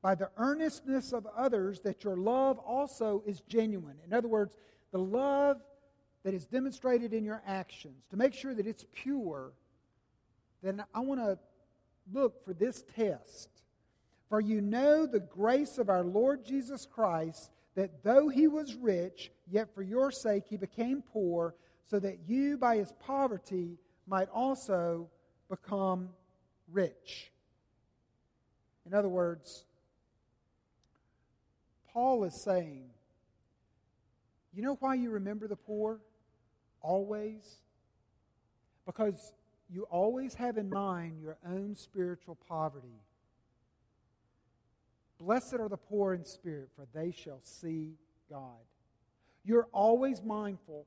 by 0.02 0.16
the 0.16 0.30
earnestness 0.36 1.12
of 1.12 1.28
others 1.36 1.78
that 1.80 2.02
your 2.02 2.16
love 2.16 2.58
also 2.58 3.22
is 3.24 3.40
genuine. 3.42 3.96
In 4.04 4.12
other 4.12 4.28
words, 4.28 4.56
the 4.90 4.98
love 4.98 5.62
that 6.24 6.34
is 6.34 6.44
demonstrated 6.44 7.12
in 7.12 7.22
your 7.22 7.40
actions, 7.46 8.02
to 8.10 8.16
make 8.16 8.34
sure 8.34 8.52
that 8.52 8.66
it's 8.66 8.84
pure, 8.92 9.52
then 10.60 10.82
I 10.92 11.00
want 11.00 11.20
to 11.20 11.38
look 12.12 12.44
for 12.44 12.52
this 12.52 12.82
test. 12.96 13.48
For 14.28 14.40
you 14.40 14.60
know 14.60 15.06
the 15.06 15.20
grace 15.20 15.78
of 15.78 15.88
our 15.88 16.02
Lord 16.02 16.44
Jesus 16.44 16.86
Christ, 16.86 17.50
that 17.74 18.02
though 18.02 18.28
he 18.28 18.48
was 18.48 18.74
rich, 18.74 19.30
yet 19.50 19.74
for 19.74 19.82
your 19.82 20.10
sake 20.10 20.44
he 20.48 20.56
became 20.56 21.02
poor, 21.02 21.54
so 21.86 21.98
that 21.98 22.18
you 22.26 22.56
by 22.56 22.76
his 22.76 22.92
poverty 23.00 23.78
might 24.06 24.28
also 24.30 25.08
become 25.48 26.08
rich. 26.72 27.30
In 28.86 28.94
other 28.94 29.08
words, 29.08 29.64
Paul 31.92 32.24
is 32.24 32.42
saying, 32.42 32.84
you 34.54 34.62
know 34.62 34.76
why 34.80 34.94
you 34.94 35.10
remember 35.10 35.48
the 35.48 35.56
poor? 35.56 36.00
always? 36.84 37.58
Because 38.86 39.32
you 39.70 39.84
always 39.84 40.34
have 40.34 40.58
in 40.58 40.68
mind 40.68 41.20
your 41.20 41.38
own 41.48 41.74
spiritual 41.74 42.36
poverty. 42.46 43.00
Blessed 45.24 45.54
are 45.54 45.70
the 45.70 45.78
poor 45.78 46.12
in 46.12 46.22
spirit, 46.22 46.68
for 46.76 46.86
they 46.92 47.10
shall 47.10 47.40
see 47.40 47.94
God. 48.28 48.60
You're 49.42 49.68
always 49.72 50.22
mindful 50.22 50.86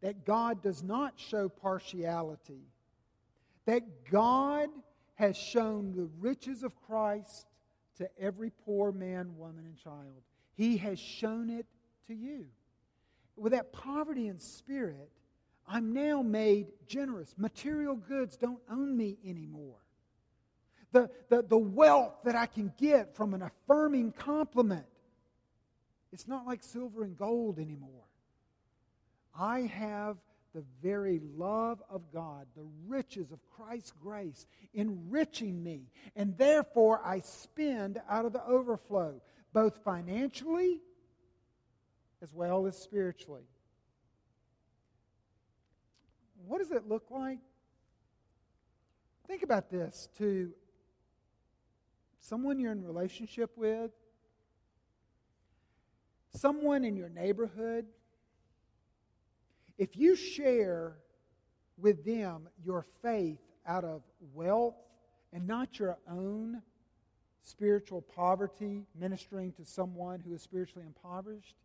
that 0.00 0.24
God 0.24 0.62
does 0.62 0.84
not 0.84 1.14
show 1.16 1.48
partiality, 1.48 2.62
that 3.66 3.82
God 4.12 4.68
has 5.16 5.36
shown 5.36 5.92
the 5.92 6.08
riches 6.20 6.62
of 6.62 6.72
Christ 6.86 7.48
to 7.96 8.08
every 8.16 8.52
poor 8.64 8.92
man, 8.92 9.36
woman, 9.36 9.64
and 9.64 9.76
child. 9.76 10.22
He 10.54 10.76
has 10.76 11.00
shown 11.00 11.50
it 11.50 11.66
to 12.06 12.14
you. 12.14 12.46
With 13.36 13.52
that 13.52 13.72
poverty 13.72 14.28
in 14.28 14.38
spirit, 14.38 15.10
I'm 15.66 15.92
now 15.92 16.22
made 16.22 16.68
generous. 16.86 17.34
Material 17.36 17.96
goods 17.96 18.36
don't 18.36 18.60
own 18.70 18.96
me 18.96 19.18
anymore. 19.26 19.80
The, 20.92 21.10
the, 21.28 21.42
the 21.42 21.58
wealth 21.58 22.14
that 22.24 22.34
I 22.34 22.46
can 22.46 22.72
get 22.78 23.14
from 23.14 23.34
an 23.34 23.42
affirming 23.42 24.12
compliment, 24.12 24.86
it's 26.12 26.26
not 26.26 26.46
like 26.46 26.62
silver 26.62 27.04
and 27.04 27.16
gold 27.16 27.58
anymore. 27.58 28.04
I 29.38 29.60
have 29.60 30.16
the 30.54 30.64
very 30.82 31.20
love 31.36 31.82
of 31.90 32.02
God, 32.12 32.46
the 32.56 32.66
riches 32.86 33.30
of 33.32 33.38
Christ's 33.50 33.92
grace 34.02 34.46
enriching 34.72 35.62
me, 35.62 35.82
and 36.16 36.36
therefore 36.38 37.00
I 37.04 37.20
spend 37.20 38.00
out 38.08 38.24
of 38.24 38.32
the 38.32 38.44
overflow, 38.44 39.20
both 39.52 39.78
financially 39.84 40.80
as 42.22 42.32
well 42.32 42.66
as 42.66 42.76
spiritually. 42.76 43.46
What 46.46 46.58
does 46.58 46.72
it 46.72 46.88
look 46.88 47.10
like? 47.10 47.38
Think 49.26 49.42
about 49.42 49.70
this 49.70 50.08
to 50.16 50.52
someone 52.20 52.58
you're 52.58 52.72
in 52.72 52.84
relationship 52.84 53.50
with, 53.56 53.90
someone 56.34 56.84
in 56.84 56.96
your 56.96 57.08
neighborhood. 57.08 57.86
If 59.76 59.96
you 59.96 60.16
share 60.16 60.96
with 61.76 62.04
them 62.04 62.48
your 62.64 62.84
faith 63.02 63.38
out 63.66 63.84
of 63.84 64.02
wealth 64.34 64.74
and 65.32 65.46
not 65.46 65.78
your 65.78 65.98
own 66.10 66.62
spiritual 67.42 68.02
poverty, 68.02 68.86
ministering 68.98 69.52
to 69.52 69.64
someone 69.64 70.20
who 70.20 70.34
is 70.34 70.42
spiritually 70.42 70.86
impoverished, 70.86 71.56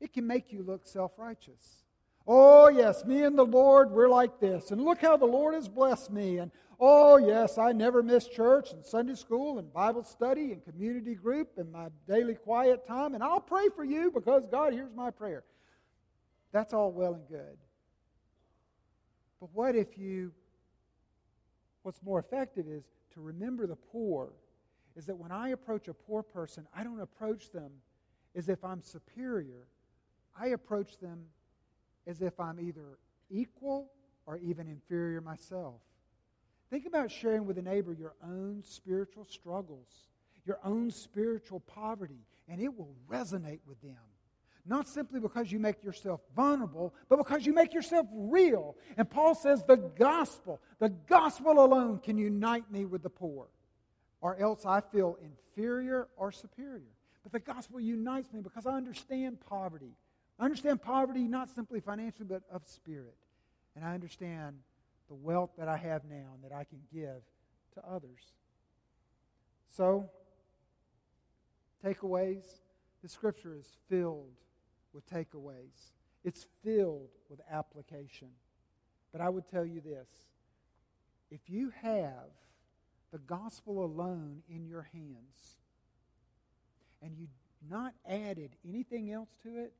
it 0.00 0.12
can 0.12 0.26
make 0.26 0.52
you 0.52 0.62
look 0.62 0.86
self 0.86 1.12
righteous. 1.18 1.84
Oh, 2.26 2.68
yes, 2.68 3.04
me 3.04 3.22
and 3.24 3.36
the 3.36 3.44
Lord, 3.44 3.90
we're 3.90 4.08
like 4.08 4.38
this. 4.38 4.70
And 4.70 4.80
look 4.82 5.00
how 5.00 5.16
the 5.16 5.26
Lord 5.26 5.54
has 5.54 5.68
blessed 5.68 6.12
me. 6.12 6.38
And 6.38 6.52
oh, 6.78 7.16
yes, 7.16 7.58
I 7.58 7.72
never 7.72 8.02
miss 8.02 8.28
church 8.28 8.72
and 8.72 8.84
Sunday 8.84 9.14
school 9.14 9.58
and 9.58 9.72
Bible 9.72 10.04
study 10.04 10.52
and 10.52 10.64
community 10.64 11.14
group 11.14 11.50
and 11.56 11.72
my 11.72 11.88
daily 12.06 12.34
quiet 12.34 12.86
time. 12.86 13.14
And 13.14 13.24
I'll 13.24 13.40
pray 13.40 13.68
for 13.74 13.82
you 13.82 14.12
because 14.12 14.46
God 14.50 14.72
hears 14.72 14.94
my 14.94 15.10
prayer. 15.10 15.42
That's 16.52 16.72
all 16.72 16.92
well 16.92 17.14
and 17.14 17.26
good. 17.28 17.56
But 19.40 19.50
what 19.52 19.74
if 19.74 19.98
you, 19.98 20.32
what's 21.82 22.00
more 22.04 22.20
effective 22.20 22.68
is 22.68 22.84
to 23.14 23.20
remember 23.20 23.66
the 23.66 23.76
poor, 23.76 24.30
is 24.94 25.06
that 25.06 25.16
when 25.16 25.32
I 25.32 25.48
approach 25.48 25.88
a 25.88 25.94
poor 25.94 26.22
person, 26.22 26.66
I 26.76 26.84
don't 26.84 27.00
approach 27.00 27.50
them 27.50 27.72
as 28.36 28.48
if 28.48 28.64
I'm 28.64 28.82
superior. 28.82 29.66
I 30.38 30.48
approach 30.48 30.98
them 30.98 31.24
as 32.06 32.22
if 32.22 32.38
I'm 32.38 32.60
either 32.60 32.98
equal 33.30 33.90
or 34.26 34.36
even 34.38 34.68
inferior 34.68 35.20
myself. 35.20 35.80
Think 36.70 36.86
about 36.86 37.10
sharing 37.10 37.46
with 37.46 37.58
a 37.58 37.62
neighbor 37.62 37.92
your 37.92 38.14
own 38.24 38.62
spiritual 38.66 39.24
struggles, 39.24 39.88
your 40.46 40.58
own 40.64 40.90
spiritual 40.90 41.60
poverty, 41.60 42.24
and 42.48 42.60
it 42.60 42.76
will 42.76 42.94
resonate 43.08 43.60
with 43.66 43.80
them. 43.82 43.98
Not 44.64 44.86
simply 44.86 45.18
because 45.18 45.50
you 45.50 45.58
make 45.58 45.82
yourself 45.82 46.20
vulnerable, 46.36 46.94
but 47.08 47.16
because 47.16 47.44
you 47.44 47.52
make 47.52 47.74
yourself 47.74 48.06
real. 48.12 48.76
And 48.96 49.10
Paul 49.10 49.34
says 49.34 49.64
the 49.64 49.76
gospel, 49.76 50.60
the 50.78 50.88
gospel 50.88 51.64
alone 51.64 51.98
can 51.98 52.16
unite 52.16 52.70
me 52.70 52.84
with 52.84 53.02
the 53.02 53.10
poor, 53.10 53.48
or 54.20 54.36
else 54.38 54.64
I 54.64 54.80
feel 54.80 55.18
inferior 55.22 56.08
or 56.16 56.30
superior. 56.30 56.92
But 57.24 57.32
the 57.32 57.40
gospel 57.40 57.80
unites 57.80 58.32
me 58.32 58.40
because 58.40 58.66
I 58.66 58.72
understand 58.72 59.40
poverty. 59.40 59.96
I 60.42 60.44
understand 60.46 60.82
poverty 60.82 61.28
not 61.28 61.50
simply 61.50 61.78
financially, 61.78 62.26
but 62.28 62.42
of 62.50 62.66
spirit. 62.66 63.14
And 63.76 63.84
I 63.84 63.94
understand 63.94 64.56
the 65.06 65.14
wealth 65.14 65.50
that 65.56 65.68
I 65.68 65.76
have 65.76 66.04
now 66.04 66.32
and 66.34 66.42
that 66.42 66.52
I 66.52 66.64
can 66.64 66.80
give 66.92 67.22
to 67.74 67.88
others. 67.88 68.32
So, 69.68 70.10
takeaways. 71.84 72.42
The 73.04 73.08
scripture 73.08 73.54
is 73.56 73.76
filled 73.88 74.34
with 74.92 75.08
takeaways, 75.08 75.92
it's 76.24 76.48
filled 76.64 77.10
with 77.30 77.40
application. 77.48 78.28
But 79.12 79.20
I 79.20 79.28
would 79.28 79.46
tell 79.46 79.64
you 79.64 79.80
this 79.80 80.08
if 81.30 81.48
you 81.48 81.72
have 81.82 82.32
the 83.12 83.18
gospel 83.18 83.84
alone 83.84 84.42
in 84.48 84.66
your 84.66 84.88
hands 84.92 85.58
and 87.00 87.16
you 87.16 87.28
not 87.70 87.94
added 88.08 88.56
anything 88.68 89.12
else 89.12 89.30
to 89.44 89.56
it, 89.58 89.72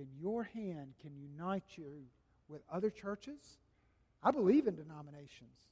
then 0.00 0.08
your 0.18 0.44
hand 0.44 0.94
can 1.02 1.12
unite 1.14 1.76
you 1.76 2.04
with 2.48 2.62
other 2.72 2.88
churches. 2.88 3.58
I 4.22 4.30
believe 4.30 4.66
in 4.66 4.74
denominations. 4.74 5.68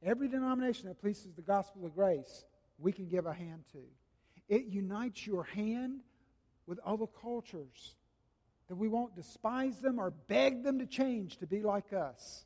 Every 0.00 0.28
denomination 0.28 0.86
that 0.86 1.00
pleases 1.00 1.34
the 1.34 1.42
gospel 1.42 1.84
of 1.84 1.94
grace, 1.96 2.44
we 2.78 2.92
can 2.92 3.08
give 3.08 3.26
a 3.26 3.34
hand 3.34 3.64
to. 3.72 3.78
It 4.48 4.66
unites 4.66 5.26
your 5.26 5.42
hand 5.42 6.02
with 6.68 6.78
other 6.86 7.06
cultures 7.20 7.96
that 8.68 8.76
we 8.76 8.86
won't 8.86 9.16
despise 9.16 9.80
them 9.80 9.98
or 9.98 10.12
beg 10.28 10.62
them 10.62 10.78
to 10.78 10.86
change 10.86 11.38
to 11.38 11.48
be 11.48 11.62
like 11.62 11.92
us. 11.92 12.44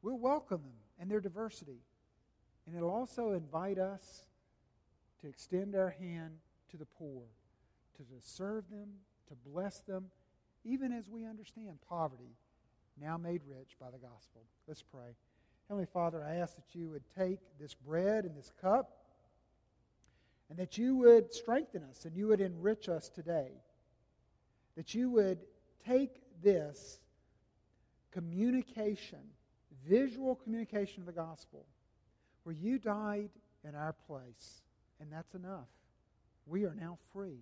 We'll 0.00 0.18
welcome 0.18 0.62
them 0.62 0.72
and 0.98 1.10
their 1.10 1.20
diversity. 1.20 1.82
And 2.66 2.74
it'll 2.74 2.90
also 2.90 3.32
invite 3.32 3.78
us 3.78 4.24
to 5.20 5.28
extend 5.28 5.74
our 5.74 5.90
hand 5.90 6.38
to 6.70 6.78
the 6.78 6.86
poor 6.86 7.24
to 7.96 8.04
serve 8.20 8.68
them, 8.70 8.88
to 9.28 9.34
bless 9.50 9.80
them, 9.80 10.10
even 10.64 10.92
as 10.92 11.08
we 11.08 11.24
understand 11.24 11.78
poverty 11.88 12.36
now 13.00 13.16
made 13.16 13.40
rich 13.46 13.76
by 13.80 13.90
the 13.90 13.98
gospel. 13.98 14.42
Let's 14.66 14.82
pray. 14.82 15.16
Heavenly 15.68 15.86
Father, 15.92 16.22
I 16.22 16.36
ask 16.36 16.54
that 16.56 16.74
you 16.74 16.90
would 16.90 17.04
take 17.16 17.38
this 17.58 17.74
bread 17.74 18.24
and 18.24 18.36
this 18.36 18.52
cup 18.60 18.90
and 20.50 20.58
that 20.58 20.76
you 20.76 20.96
would 20.96 21.32
strengthen 21.32 21.82
us 21.84 22.04
and 22.04 22.14
you 22.16 22.28
would 22.28 22.40
enrich 22.40 22.88
us 22.88 23.08
today. 23.08 23.52
That 24.76 24.94
you 24.94 25.10
would 25.10 25.38
take 25.86 26.20
this 26.42 27.00
communication, 28.10 29.20
visual 29.88 30.34
communication 30.34 31.00
of 31.00 31.06
the 31.06 31.12
gospel, 31.12 31.64
where 32.44 32.54
you 32.54 32.78
died 32.78 33.30
in 33.66 33.74
our 33.74 33.94
place, 34.06 34.62
and 35.00 35.10
that's 35.10 35.34
enough. 35.34 35.68
We 36.46 36.64
are 36.64 36.74
now 36.74 36.98
free 37.12 37.40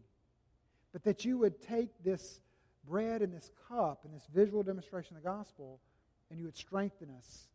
but 0.93 1.05
that 1.05 1.25
you 1.25 1.39
would 1.39 1.61
take 1.63 1.91
this 2.03 2.41
bread 2.87 3.23
and 3.23 3.33
this 3.33 3.51
cup 3.69 4.01
and 4.05 4.15
this 4.15 4.27
visual 4.35 4.63
demonstration 4.63 5.17
of 5.17 5.23
the 5.23 5.29
gospel 5.29 5.81
and 6.31 6.39
you 6.39 6.45
would 6.45 6.57
strengthen 6.57 7.11
us 7.19 7.49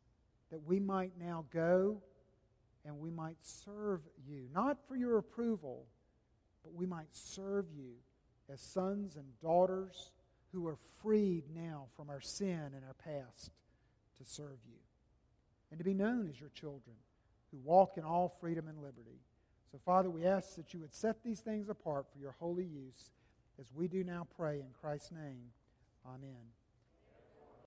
that 0.52 0.64
we 0.66 0.80
might 0.80 1.12
now 1.20 1.46
go 1.52 2.02
and 2.86 3.00
we 3.00 3.10
might 3.10 3.38
serve 3.42 4.02
you, 4.28 4.48
not 4.54 4.78
for 4.88 4.96
your 4.96 5.18
approval, 5.18 5.86
but 6.64 6.74
we 6.74 6.86
might 6.86 7.08
serve 7.12 7.66
you 7.76 7.94
as 8.52 8.62
sons 8.62 9.16
and 9.16 9.26
daughters 9.42 10.12
who 10.52 10.68
are 10.68 10.78
freed 11.02 11.44
now 11.54 11.88
from 11.96 12.10
our 12.10 12.22
sin 12.22 12.72
and 12.76 12.84
our 12.86 12.94
past 12.94 13.52
to 14.18 14.24
serve 14.24 14.58
you 14.68 14.78
and 15.72 15.80
to 15.80 15.84
be 15.84 15.94
known 15.94 16.30
as 16.30 16.40
your 16.40 16.50
children 16.50 16.96
who 17.52 17.58
walk 17.64 17.98
in 17.98 18.04
all 18.04 18.36
freedom 18.40 18.68
and 18.68 18.78
liberty. 18.78 19.20
So, 19.72 19.80
Father, 19.84 20.10
we 20.10 20.26
ask 20.26 20.56
that 20.56 20.74
you 20.74 20.80
would 20.80 20.94
set 20.94 21.24
these 21.24 21.40
things 21.40 21.70
apart 21.70 22.06
for 22.12 22.20
your 22.20 22.36
holy 22.40 22.66
use 22.66 23.10
as 23.60 23.72
we 23.74 23.88
do 23.88 24.04
now 24.04 24.28
pray 24.36 24.60
in 24.60 24.68
Christ's 24.80 25.12
name. 25.12 25.52
Amen. 26.06 26.65